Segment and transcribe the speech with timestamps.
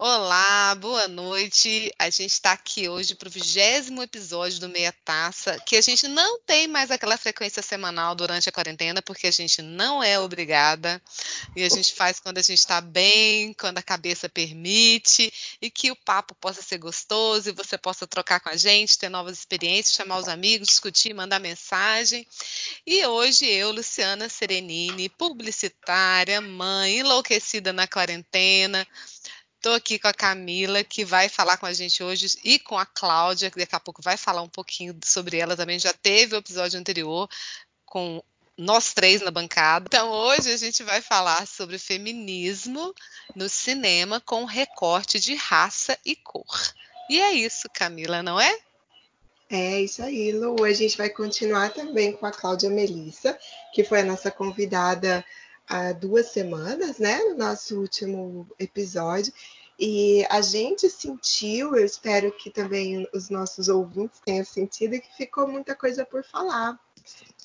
[0.00, 1.92] Olá, boa noite.
[1.98, 6.06] A gente está aqui hoje para o vigésimo episódio do Meia Taça, que a gente
[6.06, 11.02] não tem mais aquela frequência semanal durante a quarentena, porque a gente não é obrigada,
[11.56, 15.90] e a gente faz quando a gente está bem, quando a cabeça permite, e que
[15.90, 19.96] o papo possa ser gostoso, e você possa trocar com a gente, ter novas experiências,
[19.96, 22.24] chamar os amigos, discutir, mandar mensagem.
[22.86, 28.86] E hoje eu, Luciana Serenini, publicitária, mãe, enlouquecida na quarentena,
[29.58, 32.86] Estou aqui com a Camila, que vai falar com a gente hoje, e com a
[32.86, 35.80] Cláudia, que daqui a pouco vai falar um pouquinho sobre ela também.
[35.80, 37.28] Já teve o episódio anterior
[37.84, 38.22] com
[38.56, 39.86] nós três na bancada.
[39.88, 42.94] Então, hoje a gente vai falar sobre feminismo
[43.34, 46.72] no cinema com recorte de raça e cor.
[47.10, 48.58] E é isso, Camila, não é?
[49.50, 50.62] É isso aí, Lu.
[50.62, 53.36] A gente vai continuar também com a Cláudia Melissa,
[53.72, 55.24] que foi a nossa convidada
[55.68, 59.32] há duas semanas, né, no nosso último episódio.
[59.78, 65.46] E a gente sentiu, eu espero que também os nossos ouvintes tenham sentido, que ficou
[65.46, 66.78] muita coisa por falar.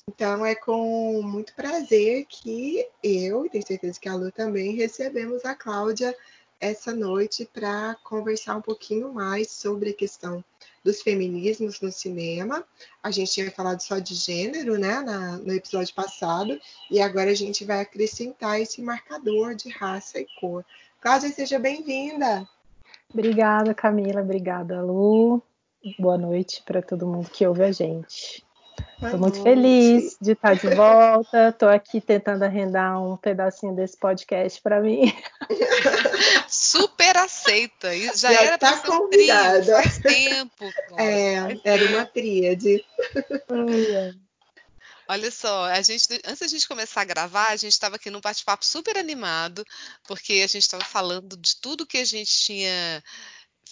[0.08, 5.44] Então é com muito prazer que eu, e tenho certeza que a Lu também, recebemos
[5.44, 6.16] a Cláudia
[6.60, 10.44] essa noite para conversar um pouquinho mais sobre a questão
[10.84, 12.62] dos feminismos no cinema.
[13.02, 17.34] A gente tinha falado só de gênero, né, na, no episódio passado, e agora a
[17.34, 20.64] gente vai acrescentar esse marcador de raça e cor.
[21.00, 22.46] Cláudia, seja bem-vinda.
[23.12, 24.20] Obrigada, Camila.
[24.20, 25.42] Obrigada, Lu.
[25.98, 28.44] Boa noite para todo mundo que ouve a gente.
[29.02, 31.50] Estou muito feliz de estar de volta.
[31.50, 35.12] Estou aqui tentando arrendar um pedacinho desse podcast para mim.
[36.74, 37.94] Super aceita.
[37.94, 39.82] Isso já, já era tá convidada.
[39.82, 40.72] faz tempo.
[40.98, 42.84] É, era uma tríade.
[45.06, 48.20] Olha só, a gente, antes da gente começar a gravar, a gente estava aqui num
[48.20, 49.64] bate-papo super animado,
[50.08, 53.04] porque a gente estava falando de tudo que a gente tinha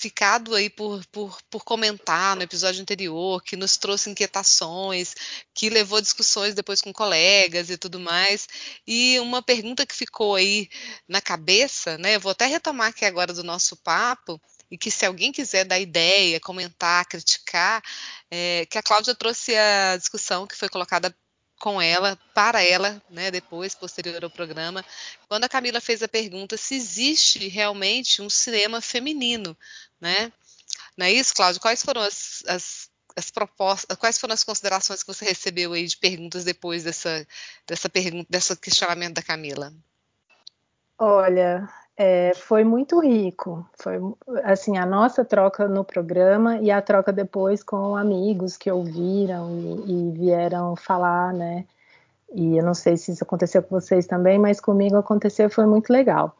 [0.02, 5.14] ficado aí por, por, por comentar no episódio anterior, que nos trouxe inquietações,
[5.54, 8.48] que levou discussões depois com colegas e tudo mais.
[8.84, 10.68] E uma pergunta que ficou aí
[11.06, 12.16] na cabeça, né?
[12.16, 14.40] Eu vou até retomar aqui agora do nosso papo,
[14.72, 17.82] e que se alguém quiser dar ideia, comentar, criticar,
[18.30, 21.14] é, que a Cláudia trouxe a discussão que foi colocada
[21.62, 24.84] com ela, para ela, né, depois, posterior ao programa,
[25.28, 29.56] quando a Camila fez a pergunta se existe realmente um cinema feminino,
[30.00, 30.32] né?
[30.96, 31.60] Não é isso, Cláudio?
[31.60, 35.96] Quais foram as, as, as propostas, quais foram as considerações que você recebeu aí de
[35.96, 37.24] perguntas depois dessa,
[37.64, 39.72] dessa pergunta, desse questionamento da Camila?
[40.98, 43.66] Olha, é, foi muito rico.
[43.74, 44.00] Foi
[44.44, 50.08] assim a nossa troca no programa e a troca depois com amigos que ouviram e,
[50.08, 51.64] e, vieram falar, né?
[52.34, 55.92] E eu não sei se isso aconteceu com vocês também, mas comigo aconteceu, foi muito
[55.92, 56.34] legal.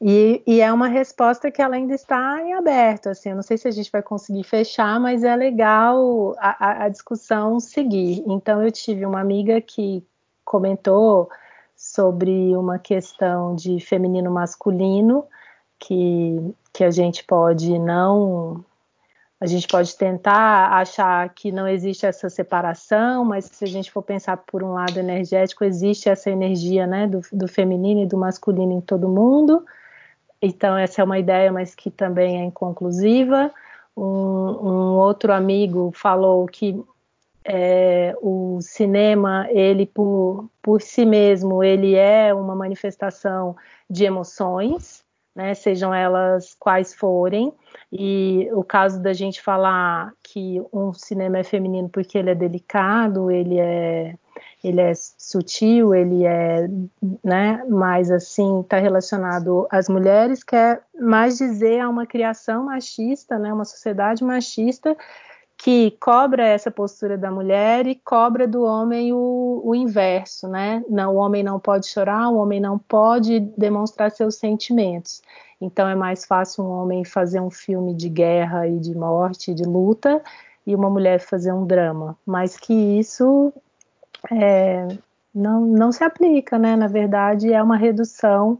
[0.00, 3.08] E, e é uma resposta que ela ainda está em aberto.
[3.08, 6.88] Assim, eu não sei se a gente vai conseguir fechar, mas é legal a, a
[6.88, 8.22] discussão seguir.
[8.26, 10.06] Então eu tive uma amiga que
[10.44, 11.28] comentou
[11.98, 15.24] sobre uma questão de feminino masculino
[15.80, 18.64] que, que a gente pode não
[19.40, 24.02] a gente pode tentar achar que não existe essa separação, mas se a gente for
[24.02, 28.72] pensar por um lado energético, existe essa energia né, do, do feminino e do masculino
[28.72, 29.64] em todo mundo.
[30.42, 33.52] Então, essa é uma ideia, mas que também é inconclusiva.
[33.96, 36.80] Um, um outro amigo falou que
[37.48, 43.56] é, o cinema, ele por, por si mesmo, ele é uma manifestação
[43.88, 45.02] de emoções,
[45.34, 47.52] né, sejam elas quais forem,
[47.90, 53.30] e o caso da gente falar que um cinema é feminino porque ele é delicado,
[53.30, 54.14] ele é,
[54.62, 56.68] ele é sutil, ele é,
[57.24, 63.50] né, mais assim, está relacionado às mulheres, quer mais dizer a uma criação machista, né,
[63.50, 64.94] uma sociedade machista
[65.68, 70.82] que cobra essa postura da mulher e cobra do homem o, o, inverso, né?
[70.88, 75.20] Não, o homem não pode chorar, o homem não pode demonstrar seus sentimentos.
[75.60, 79.64] Então é mais fácil um homem fazer um filme de guerra e de morte, de
[79.64, 80.22] luta,
[80.66, 82.16] e uma mulher fazer um drama.
[82.24, 83.52] Mas que isso
[84.32, 84.88] é,
[85.34, 86.76] não, não se aplica, né?
[86.76, 88.58] Na verdade, é uma redução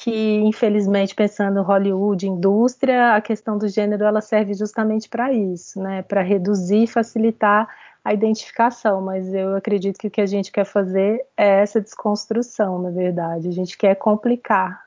[0.00, 6.02] que infelizmente pensando Hollywood, indústria, a questão do gênero ela serve justamente para isso, né,
[6.02, 7.68] para reduzir e facilitar
[8.04, 12.80] a identificação, mas eu acredito que o que a gente quer fazer é essa desconstrução,
[12.80, 14.86] na verdade, a gente quer complicar.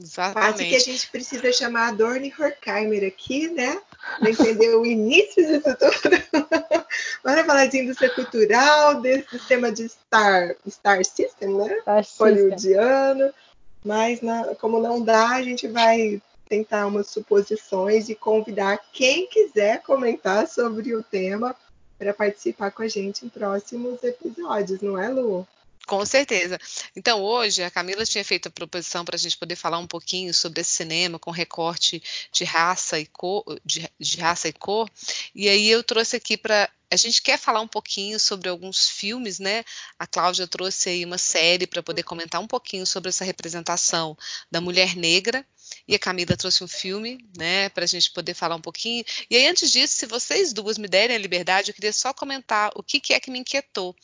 [0.00, 0.52] Exatamente.
[0.52, 3.80] Quase que a gente precisa chamar a Dorne Horkheimer aqui, né?
[4.20, 6.16] Para entender o início disso tudo.
[7.24, 11.78] Vamos falar de indústria cultural, desse sistema de Star, Star System, né?
[11.80, 13.24] Star Hollywoodiano.
[13.24, 13.45] System
[13.86, 19.80] mas na, como não dá, a gente vai tentar umas suposições e convidar quem quiser
[19.82, 21.54] comentar sobre o tema
[21.96, 25.46] para participar com a gente em próximos episódios, não é, Lu?
[25.86, 26.58] Com certeza.
[26.96, 30.34] Então, hoje, a Camila tinha feito a proposição para a gente poder falar um pouquinho
[30.34, 32.02] sobre esse cinema com recorte
[32.32, 34.90] de raça e cor, de, de raça e cor.
[35.32, 39.38] E aí eu trouxe aqui para a gente quer falar um pouquinho sobre alguns filmes,
[39.38, 39.64] né?
[39.98, 44.16] A Cláudia trouxe aí uma série para poder comentar um pouquinho sobre essa representação
[44.50, 45.44] da mulher negra
[45.88, 49.04] e a Camila trouxe um filme, né, para a gente poder falar um pouquinho.
[49.30, 52.70] E aí, antes disso, se vocês duas me derem a liberdade, eu queria só comentar
[52.74, 53.94] o que, que é que me inquietou,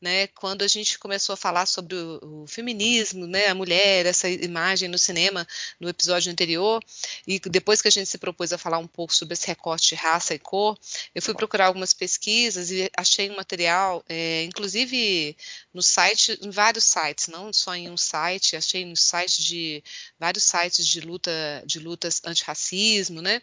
[0.00, 4.28] né, quando a gente começou a falar sobre o, o, feminismo, né, a mulher, essa
[4.28, 5.46] imagem no cinema,
[5.78, 6.82] no episódio anterior,
[7.26, 9.94] e depois que a gente se propôs a falar um pouco sobre esse recorte de
[9.94, 10.78] raça e cor,
[11.14, 15.36] eu fui procurar algumas pesquisas e achei um material, é, inclusive
[15.72, 19.82] no site, em vários sites, não só em um site, achei no site de
[20.18, 21.30] vários sites de luta
[21.66, 23.42] de lutas antirracismo, né?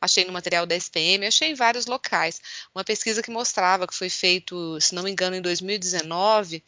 [0.00, 2.40] Achei no material da SPM, achei em vários locais.
[2.74, 6.62] Uma pesquisa que mostrava que foi feito, se não me engano, em 2019,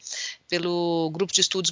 [0.47, 1.71] pelo grupo de estudos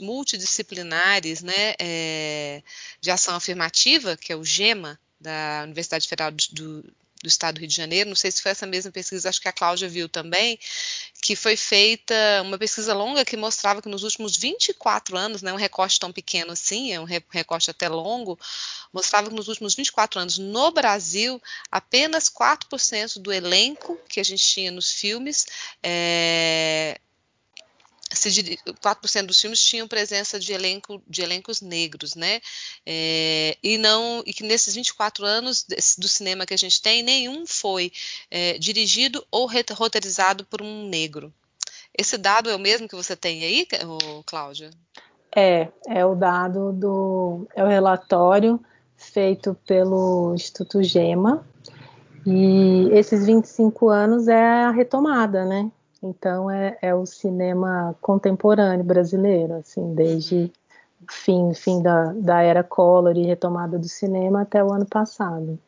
[0.00, 2.62] multidisciplinares, né, é,
[3.00, 6.84] de ação afirmativa, que é o GEMA, da Universidade Federal do,
[7.24, 9.48] do Estado do Rio de Janeiro, não sei se foi essa mesma pesquisa, acho que
[9.48, 10.58] a Cláudia viu também,
[11.22, 15.56] que foi feita uma pesquisa longa que mostrava que nos últimos 24 anos, né, um
[15.56, 18.38] recorte tão pequeno assim, é um recorte até longo,
[18.92, 24.44] mostrava que nos últimos 24 anos no Brasil, apenas 4% do elenco que a gente
[24.44, 25.46] tinha nos filmes
[25.82, 27.00] é,
[28.14, 32.40] se 4% dos filmes tinham presença de, elenco, de elencos negros, né?
[32.86, 35.64] É, e não e que nesses 24 anos
[35.98, 37.92] do cinema que a gente tem, nenhum foi
[38.30, 41.32] é, dirigido ou roteirizado por um negro.
[41.96, 43.66] Esse dado é o mesmo que você tem aí,
[44.26, 44.70] Cláudia?
[45.34, 48.60] É, é o dado do é o relatório
[48.96, 51.44] feito pelo Instituto Gema.
[52.26, 55.70] E esses 25 anos é a retomada, né?
[56.04, 60.50] Então é, é o cinema contemporâneo brasileiro, assim, desde uhum.
[61.10, 65.58] fim, fim da, da era Collor e retomada do cinema até o ano passado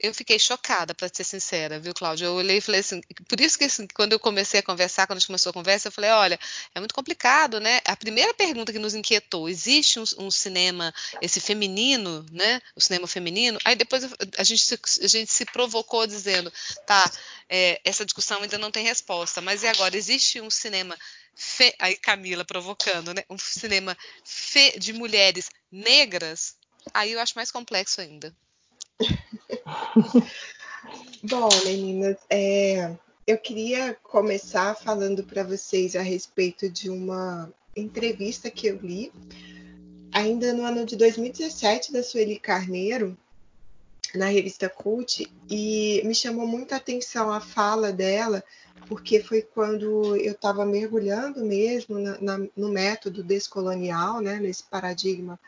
[0.00, 2.26] eu fiquei chocada, para ser sincera, viu, Cláudia?
[2.26, 5.16] Eu olhei e falei assim, por isso que assim, quando eu comecei a conversar, quando
[5.16, 6.38] a gente começou a conversa, eu falei, olha,
[6.74, 7.80] é muito complicado, né?
[7.84, 12.60] A primeira pergunta que nos inquietou, existe um, um cinema, esse feminino, né?
[12.76, 13.58] O cinema feminino?
[13.64, 14.04] Aí depois
[14.36, 16.52] a gente se, a gente se provocou dizendo,
[16.86, 17.10] tá,
[17.48, 19.96] é, essa discussão ainda não tem resposta, mas e agora?
[19.96, 20.96] Existe um cinema
[21.34, 21.72] Fe...
[21.78, 23.24] aí Camila provocando, né?
[23.30, 24.76] Um cinema fe...
[24.78, 26.56] de mulheres negras,
[26.92, 28.34] aí eu acho mais complexo ainda.
[31.22, 32.96] Bom, meninas, é,
[33.26, 39.12] eu queria começar falando para vocês a respeito de uma entrevista que eu li
[40.12, 43.16] ainda no ano de 2017 da Sueli Carneiro
[44.14, 48.42] na revista Cult e me chamou muita atenção a fala dela
[48.86, 55.38] porque foi quando eu estava mergulhando mesmo na, na, no método descolonial, né, nesse paradigma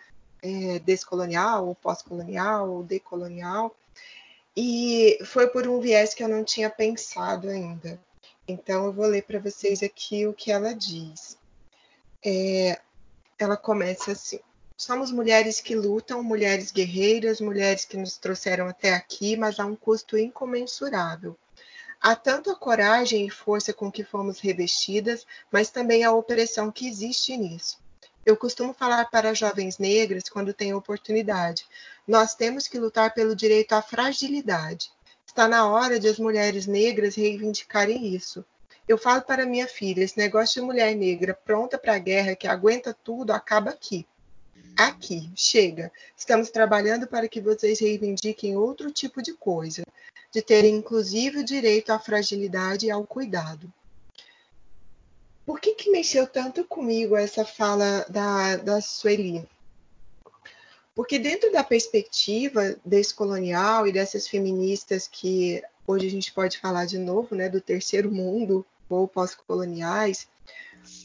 [0.42, 3.74] é, descolonial, ou pós-colonial, ou decolonial,
[4.56, 8.00] e foi por um viés que eu não tinha pensado ainda.
[8.46, 11.38] Então, eu vou ler para vocês aqui o que ela diz.
[12.24, 12.80] É,
[13.38, 14.40] ela começa assim:
[14.76, 19.76] Somos mulheres que lutam, mulheres guerreiras, mulheres que nos trouxeram até aqui, mas a um
[19.76, 21.36] custo incomensurável.
[22.00, 26.88] Há tanto a coragem e força com que fomos revestidas, mas também a opressão que
[26.88, 27.78] existe nisso.
[28.24, 31.64] Eu costumo falar para jovens negras quando tenho oportunidade.
[32.06, 34.90] Nós temos que lutar pelo direito à fragilidade.
[35.26, 38.44] Está na hora de as mulheres negras reivindicarem isso.
[38.86, 42.46] Eu falo para minha filha, esse negócio de mulher negra pronta para a guerra, que
[42.46, 44.06] aguenta tudo, acaba aqui.
[44.76, 45.90] Aqui, chega.
[46.16, 49.82] Estamos trabalhando para que vocês reivindiquem outro tipo de coisa,
[50.30, 53.72] de terem inclusive o direito à fragilidade e ao cuidado.
[55.50, 59.44] Por que, que mexeu tanto comigo essa fala da, da Sueli?
[60.94, 66.84] Porque dentro da perspectiva desse colonial e dessas feministas que hoje a gente pode falar
[66.84, 70.28] de novo, né, do terceiro mundo ou pós-coloniais,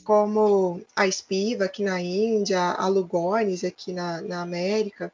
[0.03, 5.11] como a Spiva aqui na Índia, a Lugones aqui na, na América,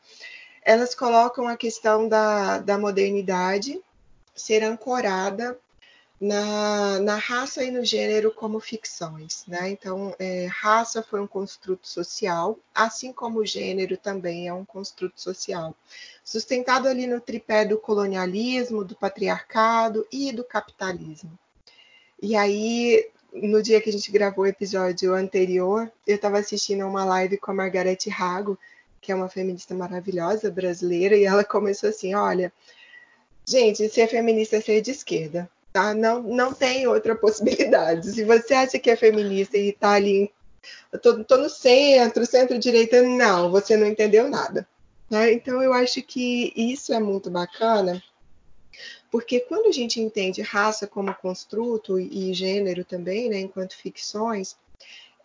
[0.61, 3.81] elas colocam a questão da, da modernidade
[4.35, 5.57] ser ancorada
[6.21, 9.43] na, na raça e no gênero como ficções.
[9.47, 9.71] Né?
[9.71, 15.19] Então, é, raça foi um construto social, assim como o gênero também é um construto
[15.19, 15.75] social,
[16.23, 21.37] sustentado ali no tripé do colonialismo, do patriarcado e do capitalismo.
[22.21, 26.87] E aí, no dia que a gente gravou o episódio anterior, eu estava assistindo a
[26.87, 28.59] uma live com a Margarete Rago,
[29.01, 32.53] que é uma feminista maravilhosa brasileira, e ela começou assim: olha,
[33.43, 35.49] gente, ser feminista é ser de esquerda.
[35.71, 35.93] Tá?
[35.93, 38.11] Não, não tem outra possibilidade.
[38.11, 40.31] Se você acha que é feminista e está ali,
[41.01, 44.67] tô, tô no centro, centro-direita, não, você não entendeu nada.
[45.09, 45.33] Né?
[45.33, 48.01] Então, eu acho que isso é muito bacana,
[49.11, 54.55] porque quando a gente entende raça como construto e gênero também, né, enquanto ficções,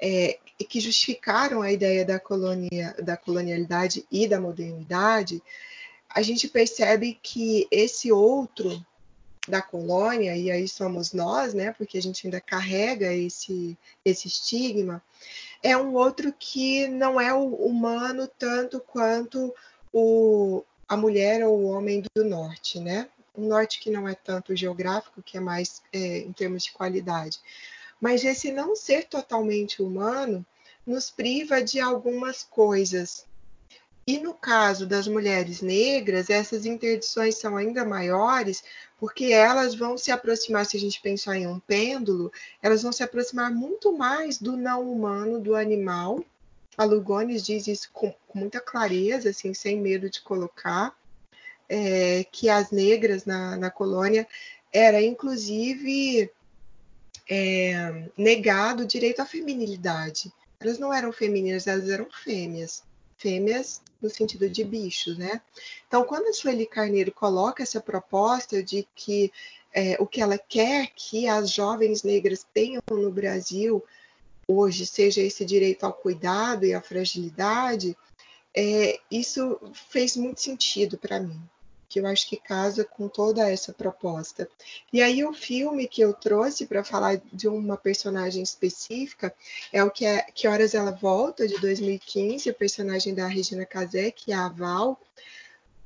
[0.01, 0.39] é,
[0.69, 5.43] que justificaram a ideia da, colonia, da colonialidade e da modernidade,
[6.11, 8.85] a gente percebe que esse outro
[9.49, 15.03] da colônia, e aí somos nós, né, porque a gente ainda carrega esse, esse estigma,
[15.63, 19.55] é um outro que não é o humano tanto quanto
[19.93, 23.09] o, a mulher ou o homem do norte, né?
[23.37, 27.41] Um norte que não é tanto geográfico, que é mais é, em termos de qualidade.
[28.01, 30.45] Mas esse não ser totalmente humano
[30.87, 33.27] nos priva de algumas coisas.
[34.07, 38.63] E no caso das mulheres negras, essas interdições são ainda maiores,
[38.99, 43.03] porque elas vão se aproximar, se a gente pensar em um pêndulo, elas vão se
[43.03, 46.25] aproximar muito mais do não humano, do animal,
[46.77, 50.95] a Lugones diz isso com, com muita clareza, assim, sem medo de colocar,
[51.69, 54.27] é, que as negras na, na colônia
[54.73, 56.31] era inclusive
[57.29, 60.31] é, negado o direito à feminilidade.
[60.61, 62.83] Elas não eram femininas, elas eram fêmeas.
[63.17, 65.41] Fêmeas no sentido de bichos, né?
[65.87, 69.33] Então, quando a Sueli Carneiro coloca essa proposta de que
[69.73, 73.85] é, o que ela quer que as jovens negras tenham no Brasil
[74.49, 77.97] hoje seja esse direito ao cuidado e à fragilidade,
[78.55, 79.59] é, isso
[79.91, 81.41] fez muito sentido para mim,
[81.97, 84.47] que eu acho que casa com toda essa proposta.
[84.93, 89.35] E aí o filme que eu trouxe para falar de uma personagem específica
[89.73, 94.11] é o que é Que Horas Ela Volta, de 2015, a personagem da Regina Casé,
[94.11, 95.01] que é a Val,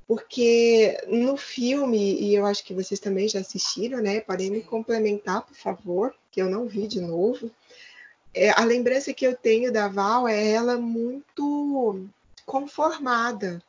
[0.09, 4.21] porque no filme, e eu acho que vocês também já assistiram, né?
[4.21, 7.49] Podem me complementar, por favor, que eu não vi de novo
[8.35, 12.05] é, a lembrança que eu tenho da Val é ela muito
[12.47, 13.63] conformada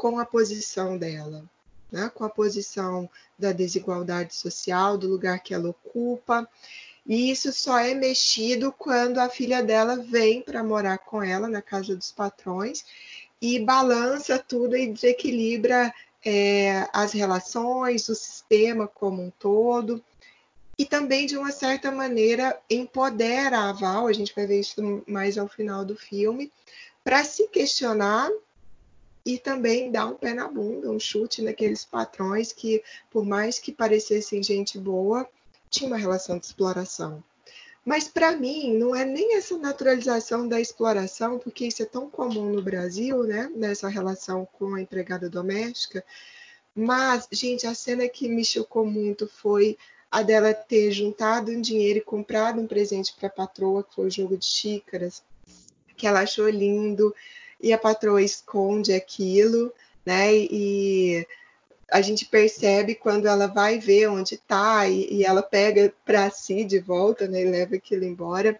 [0.00, 1.44] com a posição dela,
[1.90, 2.10] né?
[2.14, 6.48] com a posição da desigualdade social, do lugar que ela ocupa.
[7.06, 11.62] E isso só é mexido quando a filha dela vem para morar com ela na
[11.62, 12.84] casa dos patrões
[13.40, 15.92] e balança tudo e desequilibra
[16.24, 20.02] é, as relações, o sistema como um todo
[20.80, 25.36] e também, de uma certa maneira, empodera a Val, a gente vai ver isso mais
[25.36, 26.50] ao final do filme,
[27.04, 28.30] para se questionar
[29.34, 33.70] e também dar um pé na bunda, um chute naqueles patrões que, por mais que
[33.70, 35.28] parecessem gente boa,
[35.70, 37.22] tinha uma relação de exploração.
[37.84, 42.50] Mas para mim não é nem essa naturalização da exploração, porque isso é tão comum
[42.50, 43.48] no Brasil, né?
[43.54, 46.04] Nessa relação com a empregada doméstica.
[46.74, 49.78] Mas, gente, a cena que me chocou muito foi
[50.10, 54.08] a dela ter juntado um dinheiro e comprado um presente para a patroa, que foi
[54.08, 55.22] o jogo de xícaras,
[55.96, 57.14] que ela achou lindo,
[57.62, 59.72] e a patroa esconde aquilo,
[60.04, 60.34] né?
[60.34, 61.26] E
[61.90, 66.64] a gente percebe quando ela vai ver onde está e, e, ela pega para si
[66.64, 67.42] de volta, né?
[67.42, 68.58] E leva aquilo embora,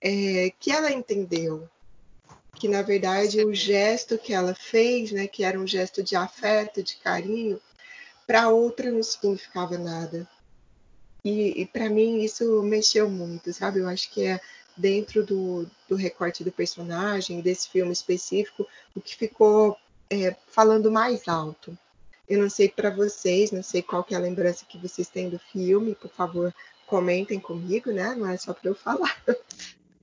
[0.00, 1.68] é, que ela entendeu
[2.54, 5.26] que na verdade o gesto que ela fez, né?
[5.26, 7.60] Que era um gesto de afeto, de carinho,
[8.26, 10.28] para outra não significava nada.
[11.24, 13.80] E, e para mim isso mexeu muito, sabe?
[13.80, 14.40] Eu acho que é
[14.76, 19.76] dentro do, do recorte do personagem, desse filme específico, o que ficou
[20.10, 21.76] é, falando mais alto.
[22.28, 25.28] Eu não sei para vocês, não sei qual que é a lembrança que vocês têm
[25.28, 26.54] do filme, por favor,
[26.86, 28.14] comentem comigo, né?
[28.14, 29.22] Não é só para eu falar.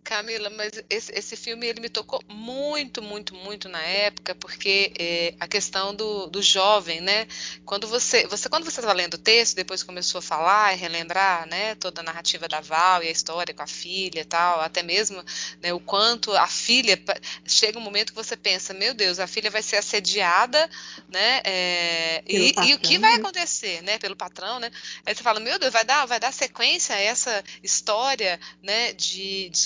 [0.09, 5.35] Camila, mas esse, esse, filme ele me tocou muito, muito, muito na época, porque é,
[5.39, 7.27] a questão do, do, jovem, né?
[7.63, 11.47] Quando você, você quando você estava lendo o texto, depois começou a falar e relembrar,
[11.47, 11.75] né?
[11.75, 15.23] Toda a narrativa da Val e a história com a filha, e tal, até mesmo
[15.61, 16.99] né, o quanto a filha
[17.45, 20.67] chega um momento que você pensa, meu Deus, a filha vai ser assediada,
[21.07, 21.41] né?
[21.43, 23.17] É, e, e, o que vai né?
[23.17, 23.99] acontecer, né?
[23.99, 24.71] Pelo patrão, né?
[25.05, 28.91] Aí você fala, meu Deus, vai dar, vai dar sequência a essa história, né?
[28.93, 29.57] De, de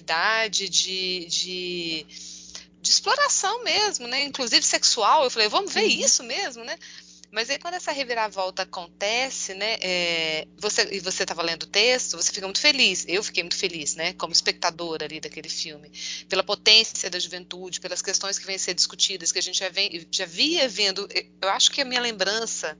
[0.00, 2.06] subalternização de, de,
[2.80, 4.24] de exploração mesmo, né?
[4.24, 5.24] Inclusive sexual.
[5.24, 6.04] Eu falei, vamos ver uhum.
[6.04, 6.78] isso mesmo, né?
[7.32, 12.18] Mas aí quando essa reviravolta acontece, né, é, você, e você estava lendo o texto,
[12.18, 15.90] você fica muito feliz, eu fiquei muito feliz, né, como espectadora ali daquele filme,
[16.28, 20.06] pela potência da juventude, pelas questões que vêm ser discutidas, que a gente já, vem,
[20.10, 21.08] já via vendo,
[21.40, 22.78] eu acho que a minha lembrança,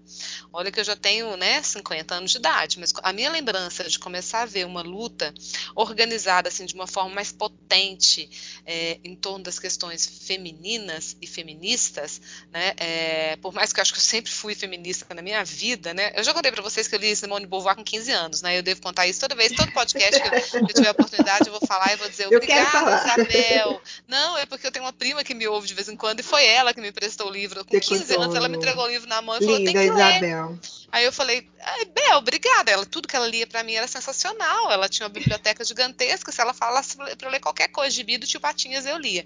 [0.53, 3.99] olha que eu já tenho, né, 50 anos de idade, mas a minha lembrança de
[3.99, 5.33] começar a ver uma luta
[5.75, 8.29] organizada, assim, de uma forma mais potente
[8.67, 12.21] é, em torno das questões femininas e feministas,
[12.53, 15.95] né, é, por mais que eu acho que eu sempre fui feminista na minha vida,
[15.95, 16.13] né?
[16.15, 18.59] Eu já contei para vocês que eu li Simone de Beauvoir com 15 anos, né?
[18.59, 21.67] Eu devo contar isso toda vez, todo podcast que eu, tiver a oportunidade, eu vou
[21.67, 23.81] falar e vou dizer obrigada, Isabel.
[24.09, 26.23] Não, é porque eu tenho uma prima que me ouve de vez em quando e
[26.23, 27.65] foi ela que me emprestou o livro.
[27.65, 30.49] Com 15 anos, ela me entregou o livro na mão e falou: tem que Isabel.
[30.51, 30.59] ler.
[30.93, 31.49] Aí eu falei,
[31.95, 32.71] Bel, obrigada.
[32.71, 34.71] Ela, tudo que ela lia para mim era sensacional.
[34.71, 36.31] Ela tinha uma biblioteca gigantesca.
[36.31, 39.25] Se ela falasse para ler qualquer coisa de do tio Patinhas, eu lia.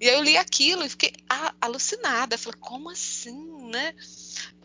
[0.00, 1.12] E aí eu li aquilo e fiquei
[1.60, 2.36] alucinada.
[2.36, 3.94] Falei, como assim, né?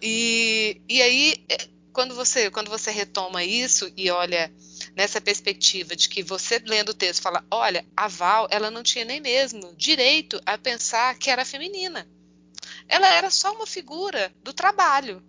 [0.06, 4.54] E, e aí, é, quando você, quando você retoma isso e olha
[4.94, 9.06] nessa perspectiva de que você lendo o texto fala, olha, a Val, ela não tinha
[9.06, 12.06] nem mesmo direito a pensar que era feminina.
[12.90, 15.24] Ela era só uma figura do trabalho.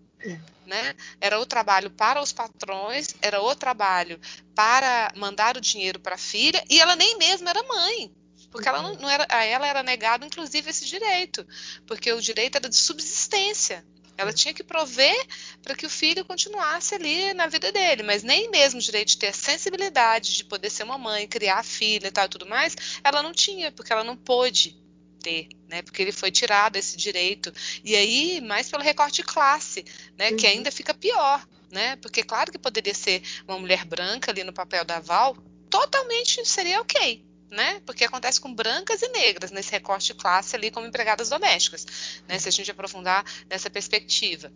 [0.67, 0.97] Né?
[1.21, 4.19] Era o trabalho para os patrões, era o trabalho
[4.57, 8.13] para mandar o dinheiro para a filha, e ela nem mesmo era mãe.
[8.51, 11.47] Porque ela não, não, era, a ela era negado, inclusive, esse direito,
[11.87, 13.85] porque o direito era de subsistência.
[14.17, 15.27] Ela tinha que prover
[15.63, 19.19] para que o filho continuasse ali na vida dele, mas nem mesmo o direito de
[19.19, 22.47] ter a sensibilidade de poder ser uma mãe, criar a filha e tal e tudo
[22.47, 24.77] mais, ela não tinha, porque ela não pôde
[25.21, 25.83] ter, né?
[25.83, 27.53] Porque ele foi tirado esse direito.
[27.83, 29.85] E aí, mais pelo recorte de classe,
[30.17, 30.31] né?
[30.31, 30.37] Uhum.
[30.37, 31.97] Que ainda fica pior, né?
[31.97, 35.37] Porque claro que poderia ser uma mulher branca ali no papel da Val,
[35.71, 37.81] totalmente seria ok né?
[37.87, 41.87] Porque acontece com brancas e negras nesse recorte de classe ali como empregadas domésticas,
[42.29, 42.39] né?
[42.39, 44.53] Se a gente aprofundar nessa perspectiva.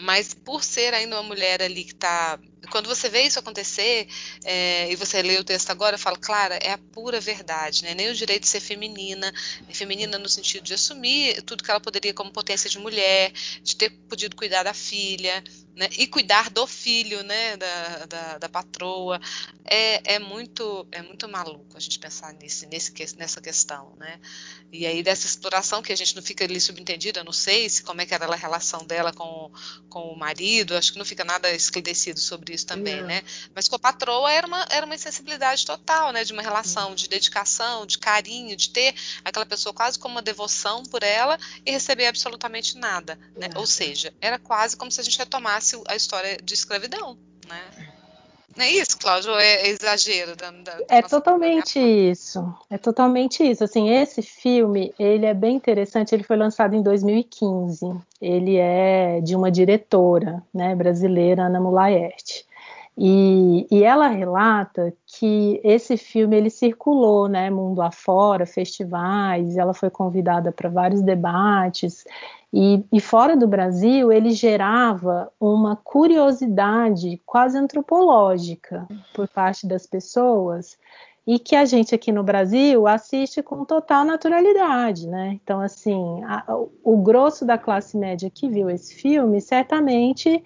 [0.00, 2.38] Mas por ser ainda uma mulher ali que está
[2.68, 4.06] quando você vê isso acontecer
[4.44, 7.94] é, e você lê o texto agora, eu falo, Clara, é a pura verdade, né?
[7.94, 9.32] Nem o direito de ser feminina,
[9.72, 13.90] feminina no sentido de assumir tudo que ela poderia como potência de mulher, de ter
[14.08, 15.42] podido cuidar da filha,
[15.74, 15.88] né?
[15.96, 17.56] E cuidar do filho, né?
[17.56, 19.20] Da, da, da patroa,
[19.64, 24.20] é, é muito é muito maluco a gente pensar nesse, nesse nessa questão, né?
[24.72, 28.00] E aí dessa exploração que a gente não fica ali subentendida, não sei se como
[28.00, 29.50] é que era a relação dela com,
[29.88, 33.22] com o marido, acho que não fica nada esclarecido sobre isso também, né?
[33.54, 36.24] Mas com a patroa era uma, era uma insensibilidade total, né?
[36.24, 40.82] De uma relação de dedicação, de carinho, de ter aquela pessoa quase como uma devoção
[40.84, 43.48] por ela e receber absolutamente nada, né?
[43.56, 47.99] Ou seja, era quase como se a gente retomasse a história de escravidão, né?
[48.60, 49.32] Não é isso, Cláudio?
[49.36, 50.36] É, é exagero?
[50.36, 52.54] Da, da, da é totalmente isso.
[52.68, 53.64] É totalmente isso.
[53.64, 56.14] Assim, esse filme, ele é bem interessante.
[56.14, 57.86] Ele foi lançado em 2015.
[58.20, 62.44] Ele é de uma diretora, né, brasileira, Ana Mulaerte.
[62.98, 69.58] E, e, ela relata que esse filme ele circulou, né, mundo afora, festivais.
[69.58, 72.06] Ela foi convidada para vários debates
[72.50, 80.78] e, e, fora do Brasil, ele gerava uma curiosidade quase antropológica por parte das pessoas
[81.26, 85.38] e que a gente aqui no Brasil assiste com total naturalidade, né?
[85.44, 86.44] Então, assim, a,
[86.82, 90.42] o grosso da classe média que viu esse filme certamente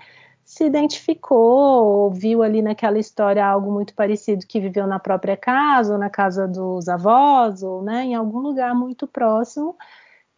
[0.55, 5.99] se identificou, viu ali naquela história algo muito parecido que viveu na própria casa, ou
[5.99, 9.77] na casa dos avós, ou né, em algum lugar muito próximo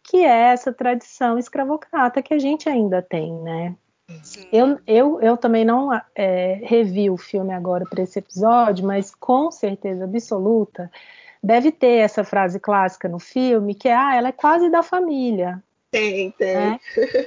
[0.01, 3.75] que é essa tradição escravocrata que a gente ainda tem, né?
[4.51, 9.51] Eu, eu, eu também não é, revi o filme agora para esse episódio, mas com
[9.51, 10.89] certeza absoluta
[11.43, 15.61] deve ter essa frase clássica no filme que é ah, ela é quase da família.
[15.89, 16.53] Tem, tem.
[16.53, 16.79] Né?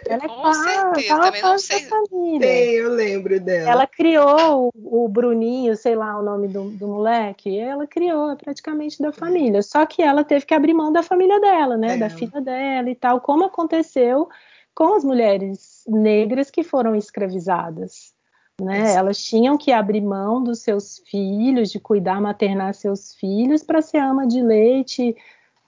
[0.06, 1.80] Ela é Com quase, certeza, ela também não sei.
[1.80, 2.40] família.
[2.40, 3.70] Tem, eu lembro dela.
[3.70, 8.36] Ela criou o, o Bruninho, sei lá o nome do, do moleque, ela criou é
[8.36, 9.62] praticamente da família.
[9.62, 11.94] Só que ela teve que abrir mão da família dela, né?
[11.94, 11.96] É.
[11.96, 14.28] Da filha dela e tal, como aconteceu
[14.74, 18.14] com as mulheres negras que foram escravizadas.
[18.60, 18.94] Né?
[18.94, 23.98] Elas tinham que abrir mão dos seus filhos, de cuidar, maternar seus filhos para ser
[23.98, 25.16] ama de leite,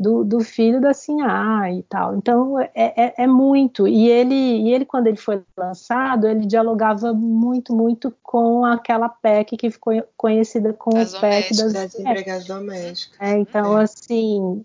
[0.03, 2.17] do, do filho da Sinhá e tal.
[2.17, 3.87] Então é, é, é, muito.
[3.87, 9.57] E ele, e ele, quando ele foi lançado, ele dialogava muito, muito com aquela PEC
[9.57, 13.17] que ficou conhecida como As PEC das, das empregadas domésticas.
[13.21, 13.85] É, então, é.
[13.85, 14.65] assim,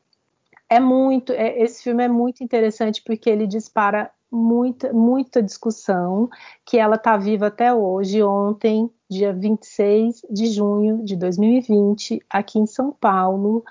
[0.68, 1.32] é muito.
[1.32, 6.30] É, esse filme é muito interessante porque ele dispara muita, muita discussão
[6.66, 8.24] que ela está viva até hoje.
[8.24, 13.64] Ontem, dia 26 de junho de 2020, aqui em São Paulo,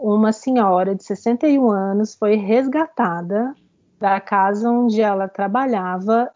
[0.00, 3.54] uma senhora de 61 anos foi resgatada
[3.98, 6.30] da casa onde ela trabalhava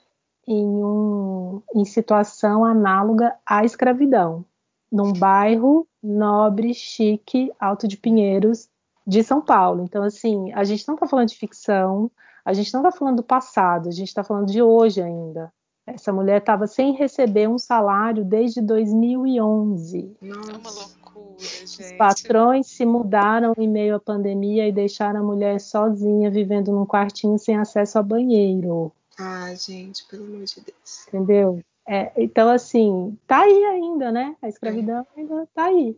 [0.47, 4.45] em, um, em situação análoga à escravidão,
[4.93, 8.69] num bairro nobre, chique, Alto de Pinheiros,
[9.07, 9.83] de São Paulo.
[9.83, 12.11] Então, assim, a gente não está falando de ficção,
[12.45, 15.51] a gente não está falando do passado, a gente está falando de hoje ainda.
[15.87, 20.17] Essa mulher estava sem receber um salário desde 2011.
[20.21, 20.53] Nossa.
[20.53, 21.04] É uma loucura,
[21.39, 21.83] gente.
[21.83, 26.87] Os patrões se mudaram em meio à pandemia e deixaram a mulher sozinha, vivendo num
[26.87, 28.93] quartinho sem acesso a banheiro.
[29.19, 31.09] Ah, gente, pelo amor de Deus.
[31.09, 31.61] Entendeu?
[31.87, 34.35] É, então, assim, tá aí ainda, né?
[34.41, 35.21] A escravidão é.
[35.21, 35.97] ainda tá aí.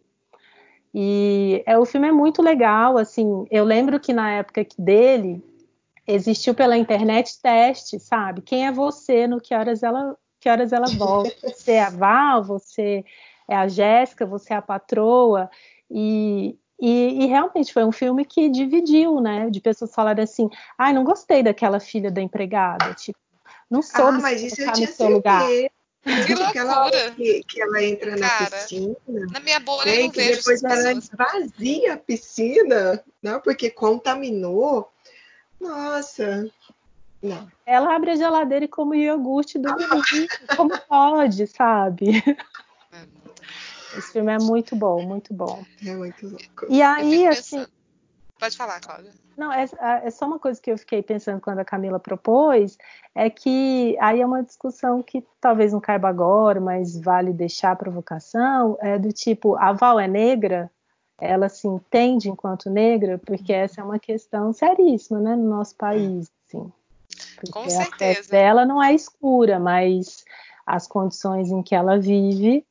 [0.92, 5.42] E é, o filme é muito legal, assim, eu lembro que na época dele
[6.06, 8.40] existiu pela internet teste, sabe?
[8.40, 11.50] Quem é você, no que horas ela, que horas ela volta?
[11.50, 13.04] Você é a Val, você
[13.48, 15.50] é a Jéssica, você é a patroa,
[15.90, 19.48] e, e, e, realmente foi um filme que dividiu, né?
[19.50, 23.18] De pessoas falarem assim, ai, ah, não gostei daquela filha da empregada, tipo,
[23.70, 25.42] não soube ah, mas isso eu tinha no seu lugar.
[26.06, 27.10] Que loucura!
[27.16, 28.96] Que, que ela entra na Cara, piscina.
[29.32, 33.40] Na minha bolha eu não que vejo depois ela esvazia a piscina, não?
[33.40, 34.88] Porque contaminou.
[35.60, 36.48] Nossa,
[37.20, 37.48] não.
[37.64, 40.28] Ela abre a geladeira e come iogurte do menino.
[40.56, 42.22] Como pode, sabe?
[43.96, 45.64] É Esse filme é muito bom, muito bom.
[45.84, 46.66] É muito louco.
[46.68, 47.66] E aí, assim.
[48.38, 49.12] Pode falar, Cláudia.
[49.36, 49.66] Não, é,
[50.04, 52.76] é, só uma coisa que eu fiquei pensando quando a Camila propôs,
[53.14, 57.76] é que aí é uma discussão que talvez não caiba agora, mas vale deixar a
[57.76, 60.70] provocação, é do tipo, a Val é negra?
[61.18, 66.30] ela se entende enquanto negra, porque essa é uma questão seríssima, né, no nosso país,
[66.46, 66.70] assim.
[67.50, 68.28] Com certeza.
[68.28, 70.24] A dela não é escura, mas
[70.66, 72.66] as condições em que ela vive,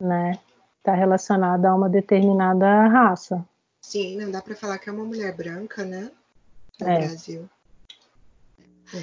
[0.00, 0.38] né,
[0.78, 3.44] está relacionada a uma determinada raça.
[3.80, 6.10] Sim, não dá para falar que é uma mulher branca, né,
[6.80, 6.98] no é.
[6.98, 7.48] Brasil.
[8.92, 8.98] É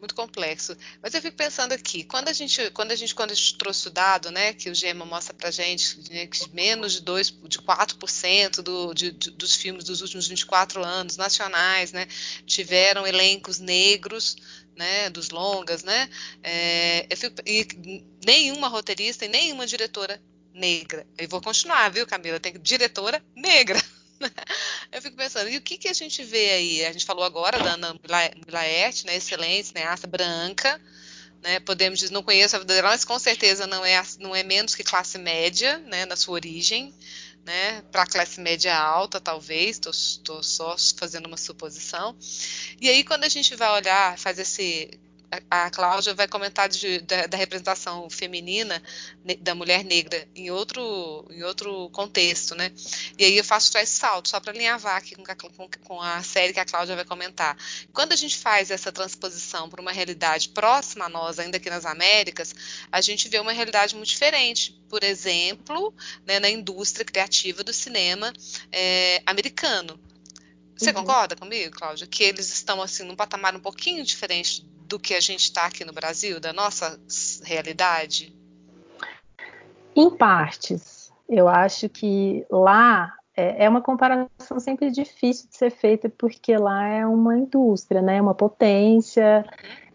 [0.00, 0.76] muito complexo.
[1.02, 3.88] Mas eu fico pensando aqui, quando a gente, quando a gente, quando a gente trouxe
[3.88, 7.58] o dado, né, que o GEMA mostra pra gente, né, que menos de 2, de
[7.58, 12.06] 4% do, de, de, dos filmes dos últimos 24 anos nacionais, né,
[12.46, 14.36] tiveram elencos negros,
[14.76, 16.08] né, dos longas, né,
[16.42, 20.20] é, fico, e nenhuma roteirista e nenhuma diretora
[20.52, 21.06] negra.
[21.16, 22.40] Eu vou continuar, viu, Camila?
[22.40, 23.80] Tem diretora negra.
[24.92, 26.84] Eu fico pensando, e o que, que a gente vê aí?
[26.84, 27.96] A gente falou agora da Ana
[28.44, 30.80] Milaerte, né, excelente, cineasta branca,
[31.42, 34.42] né, podemos dizer, não conheço a vida dela, mas com certeza não é, não é
[34.42, 36.92] menos que classe média, né, na sua origem,
[37.46, 42.16] né, para classe média alta, talvez, estou só fazendo uma suposição.
[42.80, 44.90] E aí, quando a gente vai olhar, faz esse
[45.48, 48.82] a Cláudia vai comentar de, da, da, representação feminina
[49.40, 52.72] da mulher negra em outro, em outro contexto, né?
[53.16, 56.52] E aí eu faço esse salto, só para alinhavar aqui com, com, com, a série
[56.52, 57.56] que a Cláudia vai comentar.
[57.92, 61.86] Quando a gente faz essa transposição para uma realidade próxima a nós, ainda aqui nas
[61.86, 62.52] Américas,
[62.90, 64.80] a gente vê uma realidade muito diferente.
[64.88, 65.94] Por exemplo,
[66.26, 68.32] né, na indústria criativa do cinema
[68.72, 70.00] é, americano.
[70.76, 70.94] Você uhum.
[70.94, 72.06] concorda comigo, Cláudia?
[72.06, 75.84] Que eles estão assim num patamar um pouquinho diferente do que a gente está aqui
[75.84, 77.00] no Brasil, da nossa
[77.44, 78.36] realidade?
[79.94, 81.12] Em partes.
[81.28, 86.84] Eu acho que lá é, é uma comparação sempre difícil de ser feita, porque lá
[86.88, 88.20] é uma indústria, né?
[88.20, 89.44] uma potência,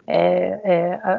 [0.08, 0.62] é,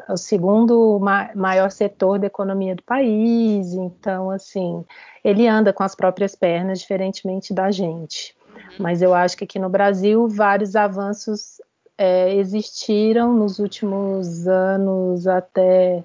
[0.09, 4.87] é o segundo ma maior setor da economia do país, então, assim,
[5.23, 8.35] ele anda com as próprias pernas, diferentemente da gente.
[8.55, 8.77] Uhum.
[8.79, 11.61] Mas eu acho que aqui no Brasil, vários avanços
[11.99, 16.05] é, existiram nos últimos anos até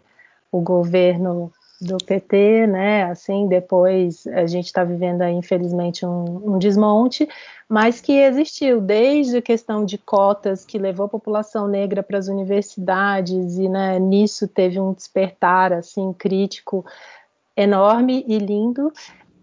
[0.52, 1.52] o governo
[1.82, 3.06] do PT, né?
[3.06, 7.28] Assim, depois a gente está vivendo aí, infelizmente, um, um, desmonte,
[7.68, 12.28] mas que existiu desde a questão de cotas que levou a população negra para as
[12.28, 16.86] universidades e né, nisso teve um despertar assim crítico
[17.58, 18.94] enorme e lindo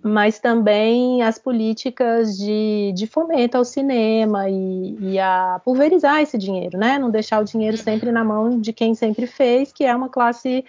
[0.02, 6.78] mas também as políticas de, de fomento ao cinema e, e, a pulverizar esse dinheiro,
[6.78, 6.98] né?
[6.98, 7.82] Não deixar o dinheiro uhum.
[7.82, 10.64] sempre na mão de quem sempre fez, que é uma classe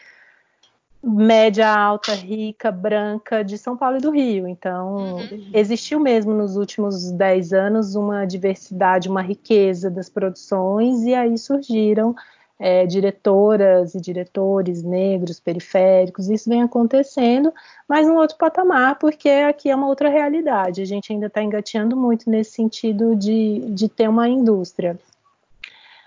[1.02, 4.48] média, alta, rica, branca de São Paulo e do Rio.
[4.48, 5.50] Então, uhum.
[5.54, 12.15] existiu mesmo nos últimos dez anos uma diversidade, uma riqueza das produções, e aí surgiram
[12.60, 17.54] é, diretoras e diretores negros, periféricos, isso vem acontecendo,
[17.88, 20.82] mas num outro patamar, porque aqui é uma outra realidade.
[20.82, 25.00] A gente ainda está engateando muito nesse sentido de, de ter uma indústria.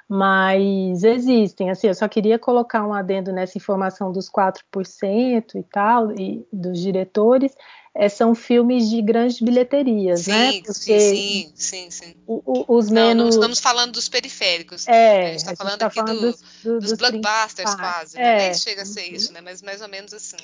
[0.09, 1.71] mas existem.
[1.71, 6.79] Assim, eu só queria colocar um adendo nessa informação dos 4% e tal, e dos
[6.81, 7.57] diretores,
[7.95, 10.53] é, são filmes de grandes bilheterias, né?
[10.53, 10.63] sim, né?
[10.65, 12.15] Porque sim, sim, sim.
[12.27, 13.25] O, o, os não, menos...
[13.25, 14.89] não estamos falando dos periféricos.
[14.89, 18.17] É, a gente está falando tá aqui falando do, dos, do, dos, dos blockbusters quase,
[18.17, 18.23] né?
[18.23, 18.45] é, né?
[18.45, 19.41] Nem chega a ser isso, né?
[19.41, 20.37] Mas mais ou menos assim.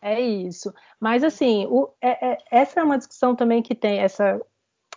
[0.00, 0.72] É isso.
[0.98, 4.40] Mas assim, o, é, é, essa é uma discussão também que tem essa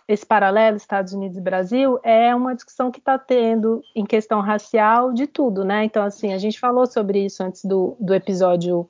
[0.08, 5.12] esse paralelo Estados Unidos e Brasil é uma discussão que está tendo em questão racial
[5.12, 5.84] de tudo, né?
[5.84, 8.88] Então, assim, a gente falou sobre isso antes do, do episódio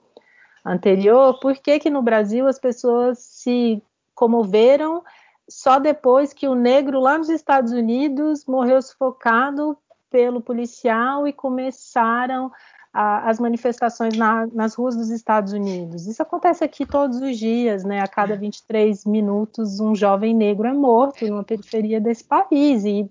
[0.65, 1.39] anterior.
[1.41, 3.83] Por que, que no Brasil as pessoas se
[4.15, 5.03] comoveram
[5.49, 9.77] só depois que o negro lá nos Estados Unidos morreu sufocado
[10.11, 12.51] pelo policial e começaram
[12.93, 16.07] a, as manifestações na, nas ruas dos Estados Unidos.
[16.07, 18.01] Isso acontece aqui todos os dias, né?
[18.01, 22.85] A cada 23 minutos, um jovem negro é morto numa periferia desse país.
[22.85, 23.11] E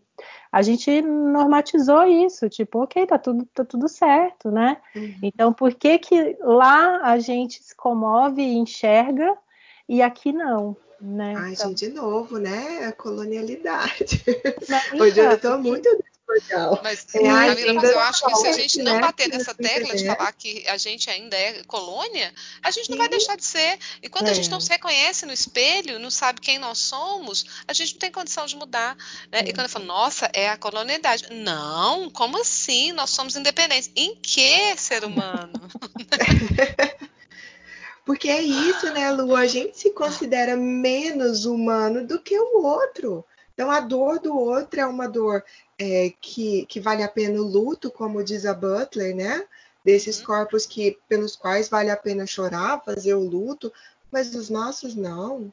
[0.51, 4.77] a gente normatizou isso, tipo, ok, tá tudo, tá tudo certo, né?
[4.95, 5.15] Uhum.
[5.23, 9.35] Então, por que que lá a gente se comove e enxerga
[9.89, 10.77] e aqui não?
[10.99, 11.33] Né?
[11.35, 11.69] Ai, então...
[11.69, 12.85] gente, de novo, né?
[12.85, 14.23] A colonialidade.
[14.93, 15.89] Hoje eu estou muito
[16.31, 16.79] legal.
[16.83, 20.05] Mas, é, Camila, mas eu acho que se a gente não bater nessa tecla de
[20.05, 23.77] falar que a gente ainda é colônia, a gente não vai deixar de ser.
[24.01, 24.31] E quando é.
[24.31, 27.99] a gente não se reconhece no espelho, não sabe quem nós somos, a gente não
[27.99, 28.95] tem condição de mudar.
[29.31, 29.39] Né?
[29.39, 29.49] É.
[29.49, 31.27] E quando eu falo, nossa, é a colonialidade.
[31.31, 32.91] Não, como assim?
[32.91, 33.91] Nós somos independentes.
[33.95, 35.53] Em que, ser humano?
[38.05, 39.35] Porque é isso, né, Lu?
[39.35, 43.23] A gente se considera menos humano do que o outro.
[43.53, 45.43] Então, a dor do outro é uma dor
[45.81, 49.43] é, que, que vale a pena o luto, como diz a Butler, né?
[49.83, 50.25] Desses uhum.
[50.25, 53.73] corpos que pelos quais vale a pena chorar, fazer o luto,
[54.11, 55.51] mas os nossos não.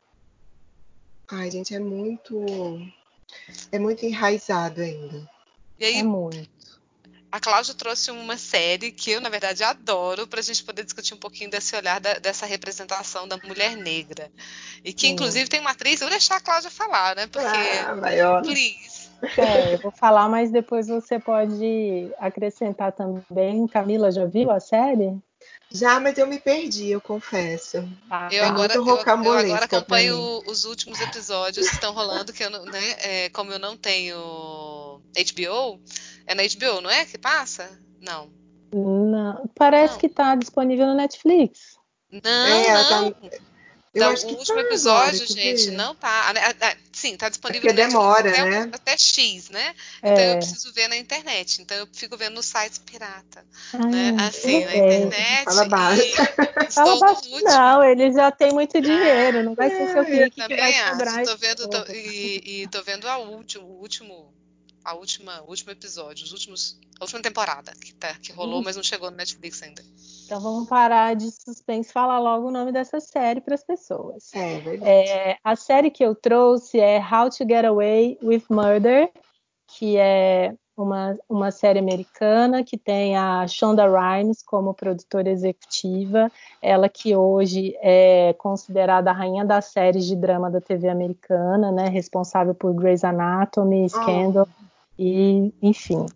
[1.27, 2.45] Ai, gente, é muito.
[3.73, 5.27] É muito enraizado ainda.
[5.81, 6.47] E aí, é muito.
[7.33, 11.15] A Cláudia trouxe uma série que eu, na verdade, adoro para a gente poder discutir
[11.15, 14.31] um pouquinho desse olhar da, dessa representação da mulher negra.
[14.85, 17.27] E que, inclusive, tem uma atriz, eu vou deixar a Cláudia falar, né?
[17.27, 17.47] Porque.
[17.47, 18.43] Ah, maior.
[18.43, 18.88] Please.
[19.37, 23.67] É, eu vou falar, mas depois você pode acrescentar também.
[23.67, 25.19] Camila, já viu a série?
[25.71, 27.87] Já, mas eu me perdi, eu confesso.
[28.11, 32.51] Ah, eu, agora, eu, eu, agora acompanho os últimos episódios que estão rolando, que eu,
[32.51, 35.81] né, é, como eu não tenho HBO,
[36.27, 37.05] é na HBO, não é?
[37.05, 37.71] Que passa?
[38.01, 38.31] Não.
[38.73, 40.01] Não, parece não.
[40.01, 41.79] que está disponível no Netflix.
[42.11, 43.13] Não, é, não.
[43.13, 43.29] Tá...
[43.95, 46.33] Então, acho o último tá episódio, agora, gente, não tá.
[46.93, 48.71] Sim, tá disponível Porque demora, até, né?
[48.73, 49.75] até X, né?
[50.03, 50.13] É.
[50.13, 51.63] Então eu preciso ver na internet.
[51.63, 53.45] Então eu fico vendo no site pirata.
[53.73, 54.17] Ai, né?
[54.21, 55.45] Assim, na internet.
[55.45, 56.13] Fala baixo.
[56.71, 60.91] Fala baixo, não, ele já tem muito dinheiro, não vai ser seu clique que vai
[60.91, 61.25] cobrar.
[61.25, 64.38] Tô vendo, tô, e, e tô vendo a último, o último
[64.89, 68.65] a última, o último episódio, os últimos, a última temporada que, tá, que rolou, uhum.
[68.65, 69.83] mas não chegou no Netflix ainda.
[70.25, 74.33] Então vamos parar de suspense, falar logo o nome dessa série para as pessoas.
[74.33, 74.91] É, verdade.
[74.91, 79.11] É, a série que eu trouxe é How to Get Away with Murder,
[79.67, 86.89] que é uma, uma série americana que tem a Shonda Rhimes como produtora executiva, ela
[86.89, 92.55] que hoje é considerada a rainha das séries de drama da TV americana, né, responsável
[92.55, 94.68] por Grey's Anatomy, Scandal, oh
[94.99, 96.07] e, enfim,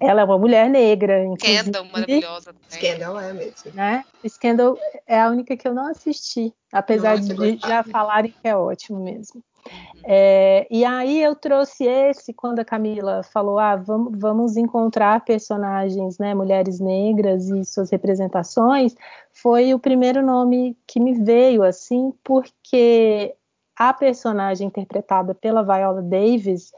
[0.00, 1.24] ela é uma mulher negra.
[1.38, 2.92] Scandal, maravilhosa também.
[2.92, 3.72] Scandal é mesmo.
[3.72, 4.04] Né?
[4.26, 4.76] Scandal
[5.06, 8.98] é a única que eu não assisti, apesar Nossa, de já falarem que é ótimo
[8.98, 9.42] mesmo.
[9.64, 10.02] Uhum.
[10.04, 16.18] É, e aí eu trouxe esse quando a Camila falou, ah, vamos, vamos encontrar personagens,
[16.18, 18.96] né, mulheres negras e suas representações,
[19.32, 23.36] foi o primeiro nome que me veio assim, porque
[23.76, 26.72] a personagem interpretada pela Viola Davis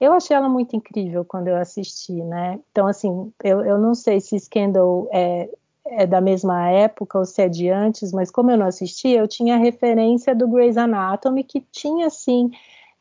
[0.00, 2.60] eu achei ela muito incrível quando eu assisti, né?
[2.70, 5.48] Então, assim, eu, eu não sei se Scandal é,
[5.86, 9.28] é da mesma época ou se é de antes, mas como eu não assisti, eu
[9.28, 12.50] tinha referência do Grey's Anatomy, que tinha, assim,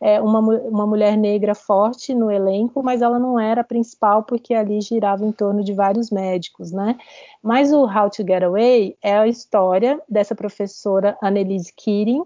[0.04, 4.54] é, uma, uma mulher negra forte no elenco, mas ela não era a principal, porque
[4.54, 6.98] ali girava em torno de vários médicos, né?
[7.42, 12.22] Mas o How to Get Away é a história dessa professora Annelise Keating,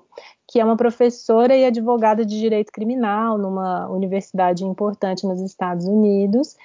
[0.47, 6.55] que é uma professora e advogada de direito criminal numa universidade importante nos Estados Unidos.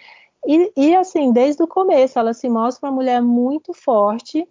[0.46, 4.48] E, e, assim, desde o começo, ela se mostra uma mulher muito forte.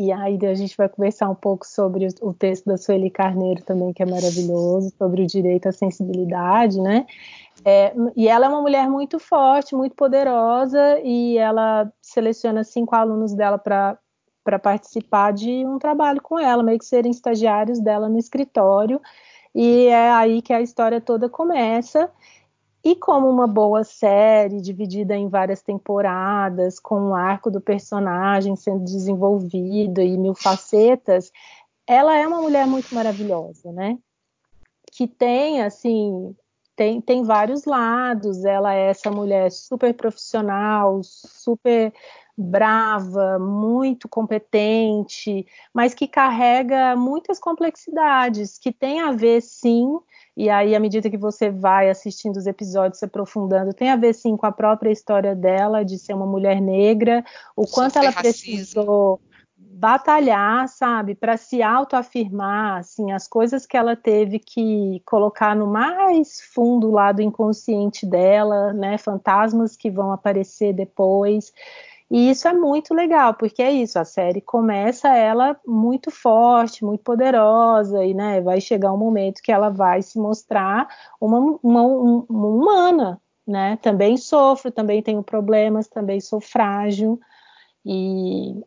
[0.00, 3.92] E aí a gente vai conversar um pouco sobre o, texto da Sueli Carneiro também,
[3.92, 7.04] que é maravilhoso, sobre o direito à sensibilidade, né?
[7.62, 13.34] É, e ela é uma mulher muito forte, muito poderosa, e ela seleciona cinco alunos
[13.34, 19.02] dela para participar de um trabalho com ela, meio que serem estagiários dela no escritório.
[19.54, 22.10] E é aí que a história toda começa.
[22.82, 28.84] E como uma boa série, dividida em várias temporadas, com o arco do personagem sendo
[28.84, 31.30] desenvolvido e mil facetas,
[31.86, 33.98] ela é uma mulher muito maravilhosa, né?
[34.92, 36.34] Que tem, assim,
[36.74, 38.44] tem, tem vários lados.
[38.44, 41.92] Ela é essa mulher super profissional, super
[42.40, 49.98] brava, muito competente, mas que carrega muitas complexidades, que tem a ver, sim,
[50.36, 54.14] e aí, à medida que você vai assistindo os episódios, se aprofundando, tem a ver,
[54.14, 57.22] sim, com a própria história dela, de ser uma mulher negra,
[57.54, 59.20] o quanto ela precisou
[59.80, 66.40] batalhar, sabe, para se autoafirmar, assim, as coisas que ela teve que colocar no mais
[66.52, 71.52] fundo lá do inconsciente dela, né, fantasmas que vão aparecer depois.
[72.10, 77.04] E isso é muito legal, porque é isso, a série começa ela muito forte, muito
[77.04, 80.88] poderosa, e né, vai chegar um momento que ela vai se mostrar
[81.20, 83.76] uma, uma, uma humana, né?
[83.80, 87.20] Também sofro, também tenho problemas, também sou frágil.
[87.86, 88.60] E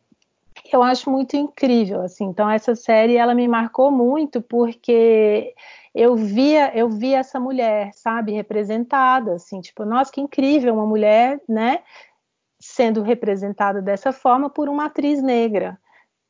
[0.71, 2.25] eu acho muito incrível, assim.
[2.25, 5.53] Então essa série ela me marcou muito porque
[5.93, 11.41] eu via eu via essa mulher, sabe, representada, assim, tipo, nossa, que incrível, uma mulher,
[11.47, 11.81] né,
[12.63, 15.77] sendo representada dessa forma por uma atriz negra,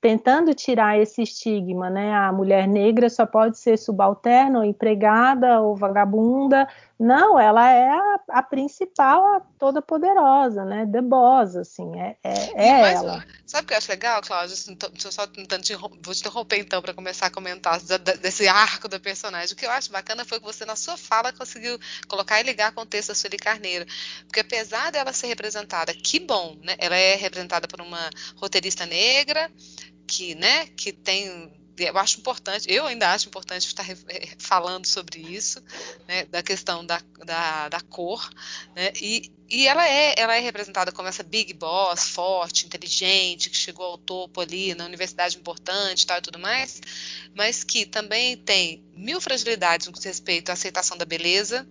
[0.01, 2.11] tentando tirar esse estigma, né?
[2.11, 6.67] A mulher negra só pode ser subalterna, ou empregada ou vagabunda.
[7.03, 10.87] Não, ela é a, a principal, a toda poderosa, né?
[10.89, 13.25] The boss, assim, é, é, é mais, ela.
[13.45, 14.53] Sabe o que eu acho legal, Cláudia?
[14.53, 17.77] Assim, tô, só tentando te, vou te interromper então para começar a comentar
[18.21, 19.53] desse arco da personagem.
[19.53, 22.71] O que eu acho bacana foi que você, na sua fala, conseguiu colocar e ligar
[22.71, 23.85] com o texto da Sueli Carneiro.
[24.25, 26.77] Porque apesar dela ser representada, que bom, né?
[26.77, 29.51] Ela é representada por uma roteirista negra,
[30.07, 35.19] que, né, que tem eu acho importante, eu ainda acho importante estar eh, falando sobre
[35.19, 35.61] isso,
[36.07, 38.29] né, da questão da, da, da cor,
[38.75, 43.57] né, e, e ela é, ela é representada como essa big boss, forte, inteligente, que
[43.57, 46.81] chegou ao topo ali na universidade importante tal, e tudo mais,
[47.35, 51.67] mas que também tem mil fragilidades no que respeito à aceitação da beleza,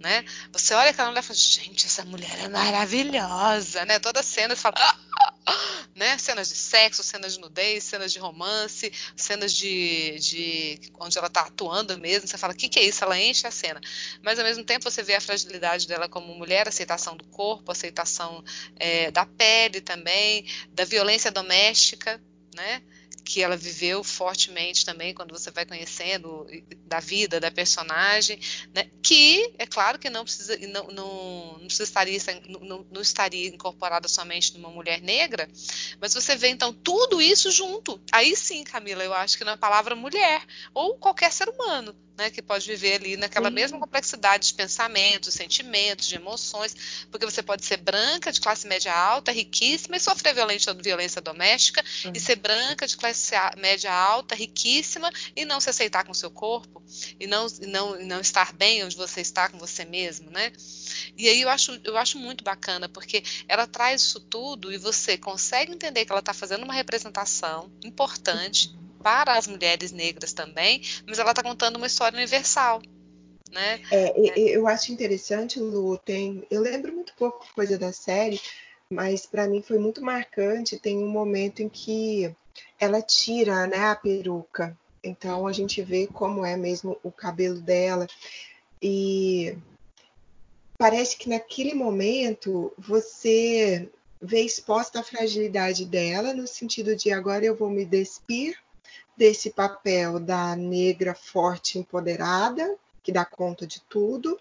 [0.00, 0.24] né?
[0.52, 3.98] Você olha aquela mulher e fala, gente, essa mulher é maravilhosa, né?
[3.98, 5.05] Toda cena você fala, ah!
[5.94, 6.18] né?
[6.18, 11.42] Cenas de sexo, cenas de nudez, cenas de romance, cenas de, de onde ela está
[11.42, 12.28] atuando mesmo.
[12.28, 13.02] Você fala, o que, que é isso?
[13.04, 13.80] Ela enche a cena.
[14.22, 18.44] Mas ao mesmo tempo você vê a fragilidade dela como mulher, aceitação do corpo, aceitação
[18.76, 22.20] é, da pele também, da violência doméstica,
[22.54, 22.82] né?
[23.26, 26.46] Que ela viveu fortemente também quando você vai conhecendo
[26.84, 28.38] da vida da personagem,
[28.72, 28.88] né?
[29.02, 32.20] que é claro que não precisa não, não, não, estaria,
[32.60, 35.48] não, não estaria incorporada somente numa mulher negra,
[36.00, 38.00] mas você vê então tudo isso junto.
[38.12, 42.40] Aí sim, Camila, eu acho que na palavra mulher ou qualquer ser humano né, que
[42.40, 43.54] pode viver ali naquela Sim.
[43.54, 46.74] mesma complexidade de pensamentos, sentimentos, de emoções,
[47.10, 51.84] porque você pode ser branca, de classe média alta, riquíssima, e sofrer violência, violência doméstica,
[52.04, 52.12] uhum.
[52.14, 56.30] e ser branca, de classe média alta, riquíssima, e não se aceitar com o seu
[56.30, 56.82] corpo,
[57.20, 60.52] e não, e não, e não estar bem onde você está com você mesmo, né?
[61.16, 65.16] E aí eu acho, eu acho muito bacana, porque ela traz isso tudo e você
[65.18, 68.74] consegue entender que ela está fazendo uma representação importante.
[69.06, 72.82] Para as mulheres negras também, mas ela está contando uma história universal.
[73.52, 73.80] Né?
[73.92, 78.40] É, eu acho interessante, Lu, tem, eu lembro muito pouco coisa da série,
[78.90, 80.76] mas para mim foi muito marcante.
[80.76, 82.34] Tem um momento em que
[82.80, 88.08] ela tira né, a peruca, então a gente vê como é mesmo o cabelo dela
[88.82, 89.56] e
[90.76, 93.88] parece que naquele momento você
[94.20, 98.58] vê exposta a fragilidade dela no sentido de agora eu vou me despir
[99.16, 104.38] desse papel da negra forte empoderada, que dá conta de tudo,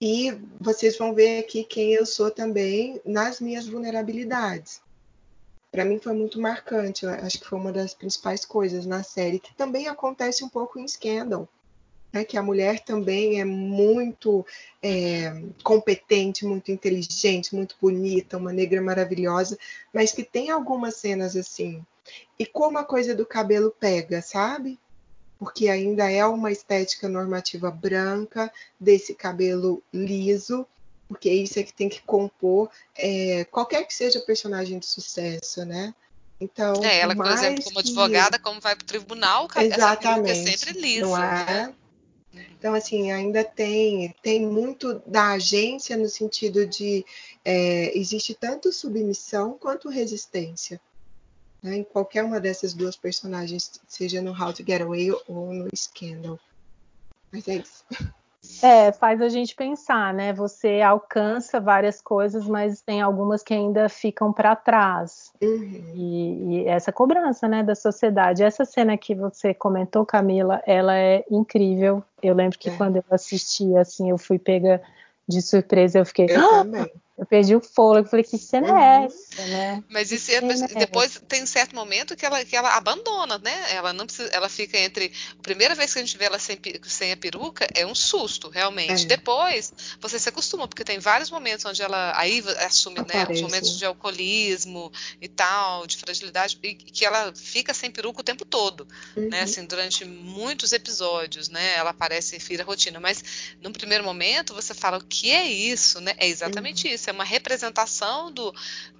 [0.00, 4.80] e vocês vão ver aqui quem eu sou também nas minhas vulnerabilidades.
[5.70, 9.54] Para mim foi muito marcante, acho que foi uma das principais coisas na série, que
[9.54, 11.48] também acontece um pouco em Scandal,
[12.12, 14.44] né, que a mulher também é muito
[14.82, 19.58] é, competente, muito inteligente, muito bonita, uma negra maravilhosa,
[19.94, 21.82] mas que tem algumas cenas assim
[22.38, 24.78] e como a coisa do cabelo pega, sabe?
[25.38, 30.66] Porque ainda é uma estética normativa branca, desse cabelo liso,
[31.08, 35.94] porque isso é que tem que compor é, qualquer que seja personagem de sucesso, né?
[36.40, 37.88] Então, é, ela, por exemplo, como que...
[37.88, 41.06] advogada, como vai para o tribunal, Exatamente, essa é sempre lisa.
[41.06, 41.44] Não é?
[41.44, 41.74] Né?
[42.58, 47.04] Então, assim, ainda tem, tem muito da agência no sentido de
[47.44, 50.80] é, existe tanto submissão quanto resistência
[51.62, 55.68] né, em qualquer uma dessas duas personagens, seja no How to Get Away ou no
[55.74, 56.38] Scandal.
[57.30, 57.84] Mas é isso.
[58.60, 60.32] É, faz a gente pensar, né?
[60.32, 65.32] Você alcança várias coisas, mas tem algumas que ainda ficam para trás.
[65.40, 65.92] Uhum.
[65.94, 68.42] E, e, essa cobrança, né, da sociedade.
[68.42, 72.02] Essa cena que você comentou, Camila, ela é incrível.
[72.20, 72.76] Eu lembro que é.
[72.76, 74.82] quando eu assisti, assim, eu fui pega
[75.28, 76.26] de surpresa, eu fiquei.
[76.28, 76.64] Eu ah!
[76.64, 76.92] também.
[77.16, 78.78] Eu perdi o fôlego, falei, que cena é uhum.
[78.78, 79.84] é essa, né?
[79.90, 80.40] Mas isso é,
[80.78, 83.74] depois tem um certo momento que ela, que ela abandona, né?
[83.74, 85.12] Ela não precisa, ela fica entre.
[85.38, 88.48] A primeira vez que a gente vê ela sem, sem a peruca é um susto,
[88.48, 89.04] realmente.
[89.04, 89.06] É.
[89.06, 93.78] Depois você se acostuma, porque tem vários momentos onde ela aí assume né, os momentos
[93.78, 94.90] de alcoolismo
[95.20, 99.22] e tal, de fragilidade, e que ela fica sem peruca o tempo todo, né?
[99.22, 99.28] uhum.
[99.28, 99.42] né?
[99.42, 101.74] Assim, durante muitos episódios, né?
[101.76, 102.98] Ela aparece e vira rotina.
[102.98, 103.22] Mas
[103.60, 106.14] no primeiro momento você fala, o que é isso, né?
[106.16, 106.94] É exatamente uhum.
[106.94, 108.52] isso é uma representação do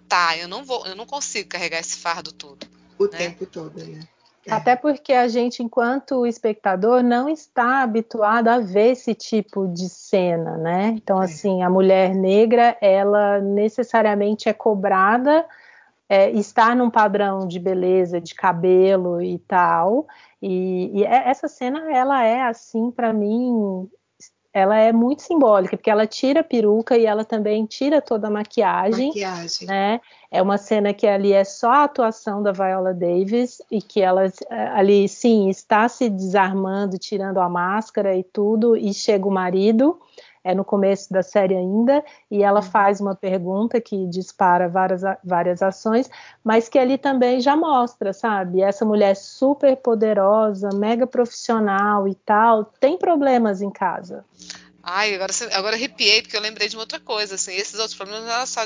[0.09, 2.67] tá, eu não vou, eu não consigo carregar esse fardo todo.
[2.99, 3.11] O né?
[3.11, 4.01] tempo todo, né?
[4.47, 4.53] É.
[4.53, 10.57] Até porque a gente, enquanto espectador, não está habituado a ver esse tipo de cena,
[10.57, 10.89] né?
[10.97, 11.25] Então, é.
[11.25, 15.47] assim, a mulher negra, ela necessariamente é cobrada
[16.09, 20.07] é, estar num padrão de beleza, de cabelo e tal.
[20.43, 23.89] E, e é, essa cena, ela é assim para mim
[24.53, 28.31] ela é muito simbólica, porque ela tira a peruca e ela também tira toda a
[28.31, 29.09] maquiagem.
[29.09, 29.67] Maquiagem.
[29.67, 30.01] Né?
[30.31, 34.25] É uma cena que ali é só a atuação da Viola Davis e que ela
[34.75, 39.99] ali, sim, está se desarmando, tirando a máscara e tudo, e chega o marido
[40.45, 42.67] é no começo da série ainda, e ela uhum.
[42.71, 46.11] faz uma pergunta que dispara várias, várias ações,
[46.43, 48.61] mas que ali também já mostra, sabe?
[48.61, 54.25] Essa mulher super poderosa, mega profissional e tal, tem problemas em casa.
[54.83, 58.29] Ai, agora, agora arrepiei, porque eu lembrei de uma outra coisa, assim, esses outros problemas,
[58.29, 58.63] ela só,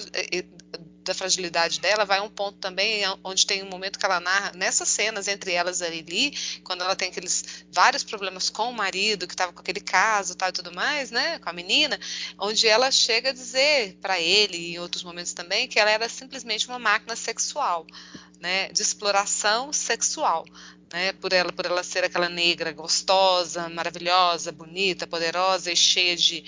[1.07, 4.89] da fragilidade dela, vai um ponto também onde tem um momento que ela narra, nessas
[4.89, 9.35] cenas entre elas e Lili, quando ela tem aqueles vários problemas com o marido, que
[9.35, 11.99] estava com aquele caso tal, e tudo mais, né, com a menina,
[12.39, 16.67] onde ela chega a dizer para ele, em outros momentos também, que ela era simplesmente
[16.67, 17.87] uma máquina sexual,
[18.41, 20.45] né, de exploração sexual.
[20.93, 26.45] Né, por ela por ela ser aquela negra gostosa, maravilhosa, bonita, poderosa e cheia de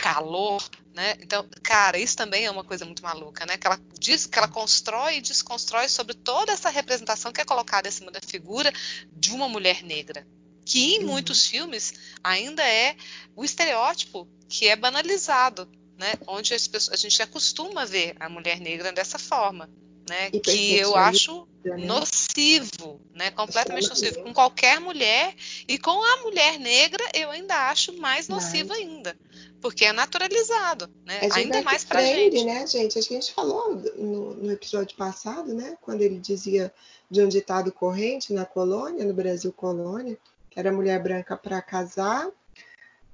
[0.00, 0.62] calor,
[0.94, 1.16] né?
[1.20, 3.56] Então, cara, isso também é uma coisa muito maluca, né?
[3.56, 7.88] Que ela diz que ela constrói e desconstrói sobre toda essa representação que é colocada
[7.88, 8.72] em cima da figura
[9.12, 10.26] de uma mulher negra,
[10.64, 11.12] que em uhum.
[11.12, 12.96] muitos filmes ainda é
[13.34, 16.14] o estereótipo que é banalizado, né?
[16.26, 19.68] Onde pessoas, a gente acostuma ver a mulher negra dessa forma,
[20.08, 20.30] né?
[20.32, 21.76] E que eu acho né?
[21.86, 23.30] nocivo, né?
[23.30, 25.34] Completamente nocivo com qualquer mulher
[25.66, 29.16] e com a mulher negra eu ainda acho mais nocivo ainda
[29.60, 31.20] porque é naturalizado, né?
[31.32, 32.44] Ainda mais pra Friend, gente.
[32.46, 32.98] né, gente?
[32.98, 35.76] Acho que a gente falou no, no, episódio passado, né?
[35.80, 36.72] Quando ele dizia
[37.10, 40.18] de um ditado corrente na colônia, no Brasil colônia,
[40.50, 42.28] que era a mulher branca para casar,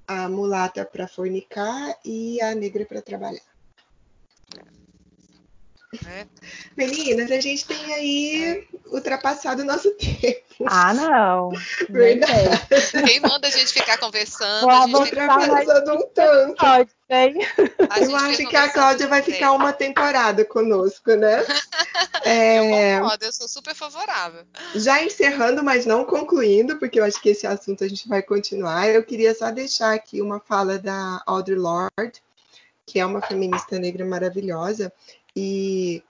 [0.07, 3.54] a mulata para fornicar e a negra para trabalhar.
[6.07, 6.27] É.
[6.77, 8.65] Meninas, a gente tem aí é.
[8.87, 10.45] ultrapassado o nosso tempo.
[10.67, 11.51] Ah, não.
[11.89, 12.67] Verdade.
[13.07, 14.63] Quem manda a gente ficar conversando?
[14.63, 16.57] Vou a gente ultrapassando um tanto.
[16.57, 16.91] Pode,
[18.01, 21.45] Eu acho que a Cláudia vai ficar uma temporada conosco, né?
[22.27, 22.97] É...
[22.97, 24.45] Eu concordo, eu sou super favorável.
[24.75, 28.89] Já encerrando, mas não concluindo, porque eu acho que esse assunto a gente vai continuar.
[28.89, 32.23] Eu queria só deixar aqui uma fala da Audre Lorde,
[32.87, 34.93] que é uma feminista negra maravilhosa,
[35.35, 36.03] e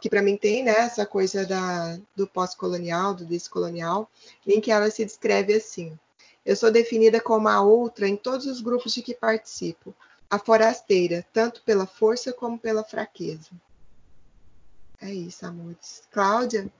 [0.00, 4.10] que para mim tem né, essa coisa da, do pós-colonial, do descolonial,
[4.46, 5.98] em que ela se descreve assim:
[6.44, 9.94] Eu sou definida como a outra em todos os grupos de que participo,
[10.30, 13.50] a forasteira, tanto pela força como pela fraqueza.
[15.00, 16.02] É isso, amores.
[16.10, 16.70] Cláudia,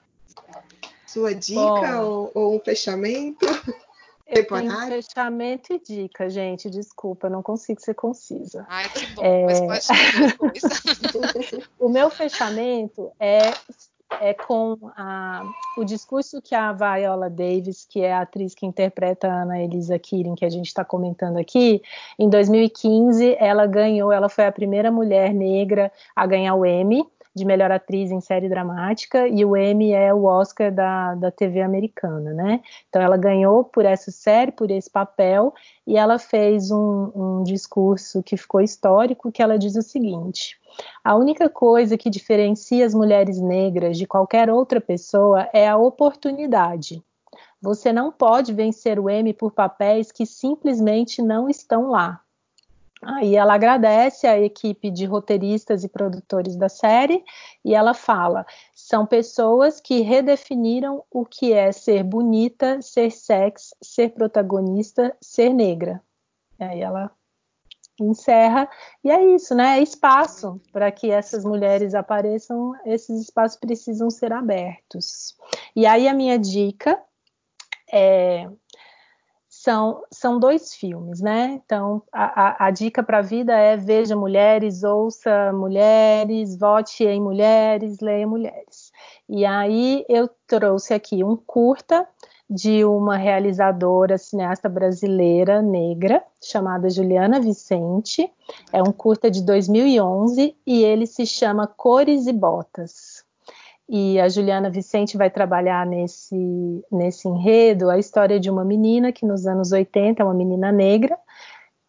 [1.06, 3.46] sua dica ou, ou um fechamento?
[4.26, 6.68] Eu tenho fechamento e dica, gente.
[6.68, 8.66] Desculpa, não consigo ser concisa.
[8.68, 9.66] Ai, que bom, é...
[9.66, 13.52] mas pode ser O meu fechamento é,
[14.20, 15.44] é com a,
[15.78, 19.96] o discurso que a Viola Davis, que é a atriz que interpreta a Ana Elisa
[19.96, 21.80] Kirin, que a gente está comentando aqui,
[22.18, 27.06] em 2015 ela ganhou, ela foi a primeira mulher negra a ganhar o Emmy
[27.36, 31.60] de melhor atriz em série dramática e o Emmy é o Oscar da, da TV
[31.60, 32.62] americana, né?
[32.88, 35.52] Então ela ganhou por essa série, por esse papel,
[35.86, 40.58] e ela fez um, um discurso que ficou histórico, que ela diz o seguinte:
[41.04, 47.04] a única coisa que diferencia as mulheres negras de qualquer outra pessoa é a oportunidade.
[47.60, 52.22] Você não pode vencer o Emmy por papéis que simplesmente não estão lá.
[53.08, 57.24] Aí ela agradece a equipe de roteiristas e produtores da série
[57.64, 58.44] e ela fala:
[58.74, 66.02] são pessoas que redefiniram o que é ser bonita, ser sexy, ser protagonista, ser negra.
[66.58, 67.12] E aí ela
[68.00, 68.68] encerra.
[69.04, 69.78] E é isso, né?
[69.78, 75.36] É espaço para que essas mulheres apareçam, esses espaços precisam ser abertos.
[75.76, 77.00] E aí a minha dica
[77.92, 78.48] é,
[79.66, 81.60] são, são dois filmes, né?
[81.64, 87.20] Então, a, a, a dica para a vida é veja mulheres, ouça mulheres, vote em
[87.20, 88.92] mulheres, leia mulheres.
[89.28, 92.06] E aí eu trouxe aqui um curta
[92.48, 98.32] de uma realizadora cineasta brasileira negra chamada Juliana Vicente.
[98.72, 103.15] É um curta de 2011 e ele se chama Cores e Botas.
[103.88, 109.24] E a Juliana Vicente vai trabalhar nesse, nesse enredo a história de uma menina que
[109.24, 111.16] nos anos 80, uma menina negra,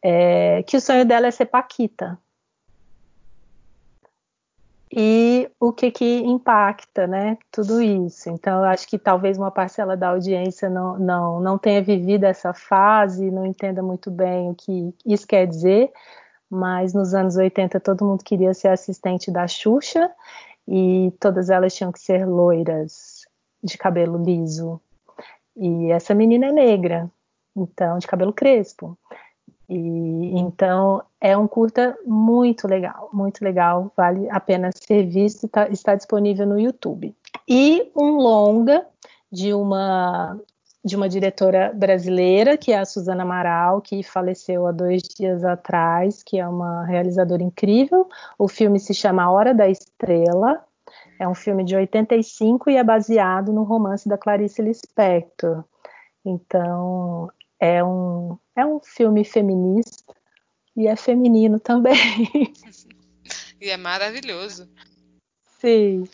[0.02, 2.20] é, que o sonho dela é ser Paquita,
[4.91, 7.38] e o que que impacta, né?
[7.52, 8.30] Tudo isso.
[8.30, 13.30] Então, acho que talvez uma parcela da audiência não, não, não tenha vivido essa fase,
[13.30, 15.91] não entenda muito bem o que isso quer dizer,
[16.50, 20.10] mas nos anos 80 todo mundo queria ser assistente da Xuxa
[20.68, 23.26] e todas elas tinham que ser loiras,
[23.63, 24.80] de cabelo liso.
[25.55, 27.09] E essa menina é negra,
[27.55, 28.97] então, de cabelo crespo.
[29.70, 35.68] E então é um curta muito legal, muito legal, vale a pena ser visto, tá,
[35.70, 37.13] está disponível no YouTube.
[37.47, 38.86] E um longa
[39.32, 40.39] de uma
[40.84, 46.23] de uma diretora brasileira, que é a Suzana Amaral, que faleceu há dois dias atrás,
[46.23, 48.07] que é uma realizadora incrível.
[48.38, 50.63] O filme se chama A Hora da Estrela,
[51.19, 55.63] é um filme de 85 e é baseado no romance da Clarice Lispector.
[56.23, 60.13] Então, é um, é um filme feminista
[60.75, 61.95] e é feminino também.
[63.59, 64.69] e é maravilhoso.
[65.59, 66.07] Sim.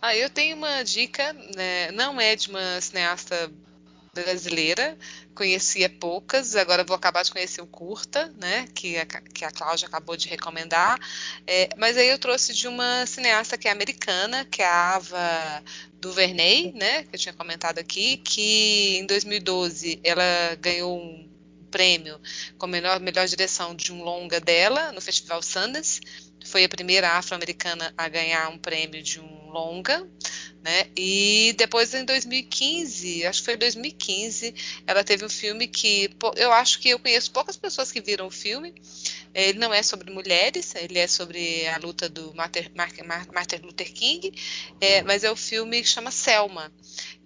[0.00, 3.50] Ah, eu tenho uma dica, né, não é de uma cineasta
[4.14, 4.96] brasileira,
[5.34, 9.88] conhecia poucas, agora vou acabar de conhecer o Curta, né, que a, que a Cláudia
[9.88, 10.98] acabou de recomendar,
[11.46, 15.64] é, mas aí eu trouxe de uma cineasta que é americana, que é a Ava
[16.00, 21.28] DuVernay, né, que eu tinha comentado aqui, que em 2012 ela ganhou um
[21.70, 22.20] prêmio
[22.56, 26.00] como melhor, melhor direção de um longa dela no Festival Sundance,
[26.44, 30.06] foi a primeira afro-americana a ganhar um prêmio de um longa,
[30.64, 30.86] né?
[30.96, 34.54] E depois em 2015, acho que foi 2015,
[34.86, 38.30] ela teve um filme que eu acho que eu conheço poucas pessoas que viram o
[38.30, 38.74] filme.
[39.34, 42.70] Ele não é sobre mulheres, ele é sobre a luta do Martin,
[43.62, 44.32] Luther King,
[44.80, 46.72] é, mas é o filme que chama Selma.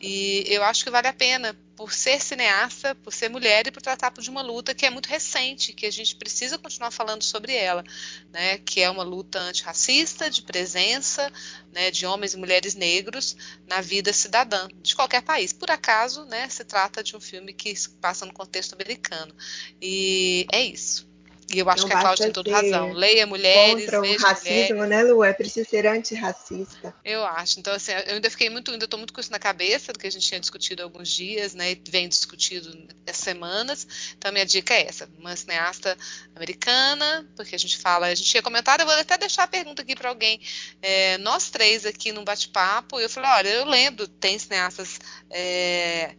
[0.00, 3.80] E eu acho que vale a pena por ser cineasta, por ser mulher e por
[3.80, 7.54] tratar de uma luta que é muito recente, que a gente precisa continuar falando sobre
[7.54, 7.84] ela,
[8.32, 8.58] né?
[8.58, 11.32] Que é uma luta antirracista, de presença,
[11.72, 11.90] né?
[11.90, 13.36] De homens e mulheres negros
[13.66, 15.52] na vida cidadã de qualquer país.
[15.52, 16.48] Por acaso, né?
[16.48, 19.32] Se trata de um filme que passa no contexto americano.
[19.80, 21.07] E é isso.
[21.50, 22.92] E eu acho não que a Cláudia tem toda razão.
[22.92, 23.84] Leia mulheres.
[23.84, 24.88] Contra o racismo, mulheres.
[24.88, 25.24] né, Lu?
[25.24, 26.94] É preciso ser antirracista.
[27.02, 27.58] Eu acho.
[27.58, 30.06] Então, assim, eu ainda fiquei muito, ainda estou muito com isso na cabeça, do que
[30.06, 31.72] a gente tinha discutido há alguns dias, né?
[31.72, 32.70] E vem discutido
[33.06, 33.86] essas semanas.
[34.16, 35.96] Então, minha dica é essa: uma cineasta
[36.36, 39.80] americana, porque a gente fala, a gente tinha comentado, eu vou até deixar a pergunta
[39.80, 40.38] aqui para alguém.
[40.82, 44.98] É, nós três aqui num bate-papo, eu falei, olha, eu lembro, tem cineastas.
[45.30, 46.14] É,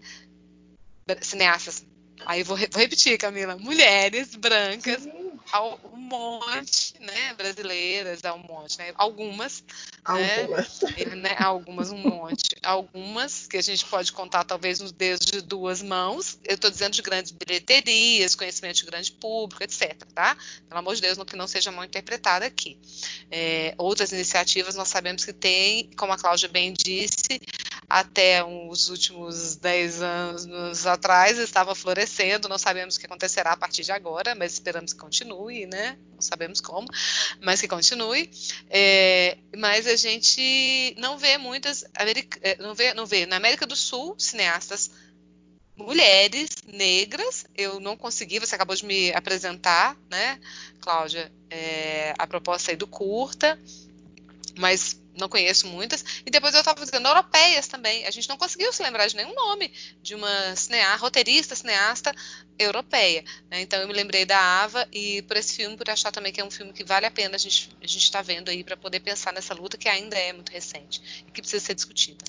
[1.21, 1.85] cineastas
[2.25, 3.57] Aí vou, vou, repetir, Camila.
[3.57, 5.07] Mulheres brancas,
[5.51, 7.33] ao, um monte, né?
[7.35, 8.91] Brasileiras, há um monte, né?
[8.95, 9.63] Algumas.
[10.03, 10.81] Algumas.
[10.81, 11.15] Né?
[11.15, 11.35] né?
[11.39, 12.55] Algumas, um monte.
[12.63, 16.39] Algumas que a gente pode contar, talvez, nos dedos de duas mãos.
[16.43, 19.95] Eu estou dizendo de grandes bilheterias, conhecimento de grande público, etc.
[20.13, 20.35] Tá?
[20.67, 22.77] Pelo amor de Deus, que não seja mal interpretada aqui.
[23.31, 27.39] É, outras iniciativas nós sabemos que tem, como a Cláudia bem disse,
[27.89, 33.83] até os últimos 10 anos atrás estava florescendo, não sabemos o que acontecerá a partir
[33.83, 35.97] de agora, mas esperamos que continue, né?
[36.13, 36.87] Não sabemos como,
[37.41, 38.29] mas que continue.
[38.69, 41.83] É, mas a gente não vê muitas,
[42.41, 44.91] é, não vê, não vê na América do Sul cineastas
[45.75, 47.45] mulheres negras.
[47.57, 50.39] Eu não consegui, você acabou de me apresentar, né,
[50.79, 53.59] Cláudia, é, a proposta aí do curta,
[54.55, 56.03] mas não conheço muitas.
[56.25, 58.05] E depois eu estava dizendo europeias também.
[58.05, 62.13] A gente não conseguiu se lembrar de nenhum nome de uma cineasta, roteirista, cineasta
[62.57, 63.23] europeia.
[63.49, 63.61] Né?
[63.61, 66.45] Então eu me lembrei da Ava e por esse filme, por achar também que é
[66.45, 68.99] um filme que vale a pena a gente a gente está vendo aí para poder
[68.99, 72.23] pensar nessa luta que ainda é muito recente e que precisa ser discutida.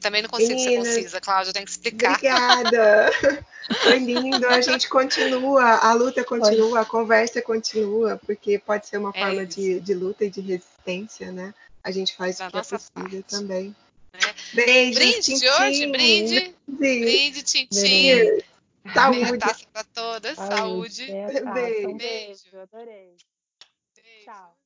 [0.00, 2.14] Também não consigo ser concisa, Cláudia, tem que explicar.
[2.14, 3.10] Obrigada.
[3.82, 4.46] Foi lindo.
[4.48, 9.46] A gente continua, a luta continua, a conversa continua, porque pode ser uma é forma
[9.46, 11.52] de, de luta e de resistência, né?
[11.82, 13.22] A gente faz da o que é possível parte.
[13.24, 13.76] também.
[14.12, 14.54] É.
[14.54, 16.54] Beijos, brinde tchim, de hoje, brinde.
[16.66, 18.42] Brinde, tchim, tchim.
[18.92, 19.38] Saúde.
[19.38, 20.36] Taça para todas.
[20.36, 21.06] Saúde.
[21.06, 21.52] Saúde.
[21.54, 21.88] Beijo.
[21.88, 22.58] Um beijo.
[22.60, 23.16] Adorei.
[23.96, 24.24] Beijo.
[24.24, 24.59] Tchau.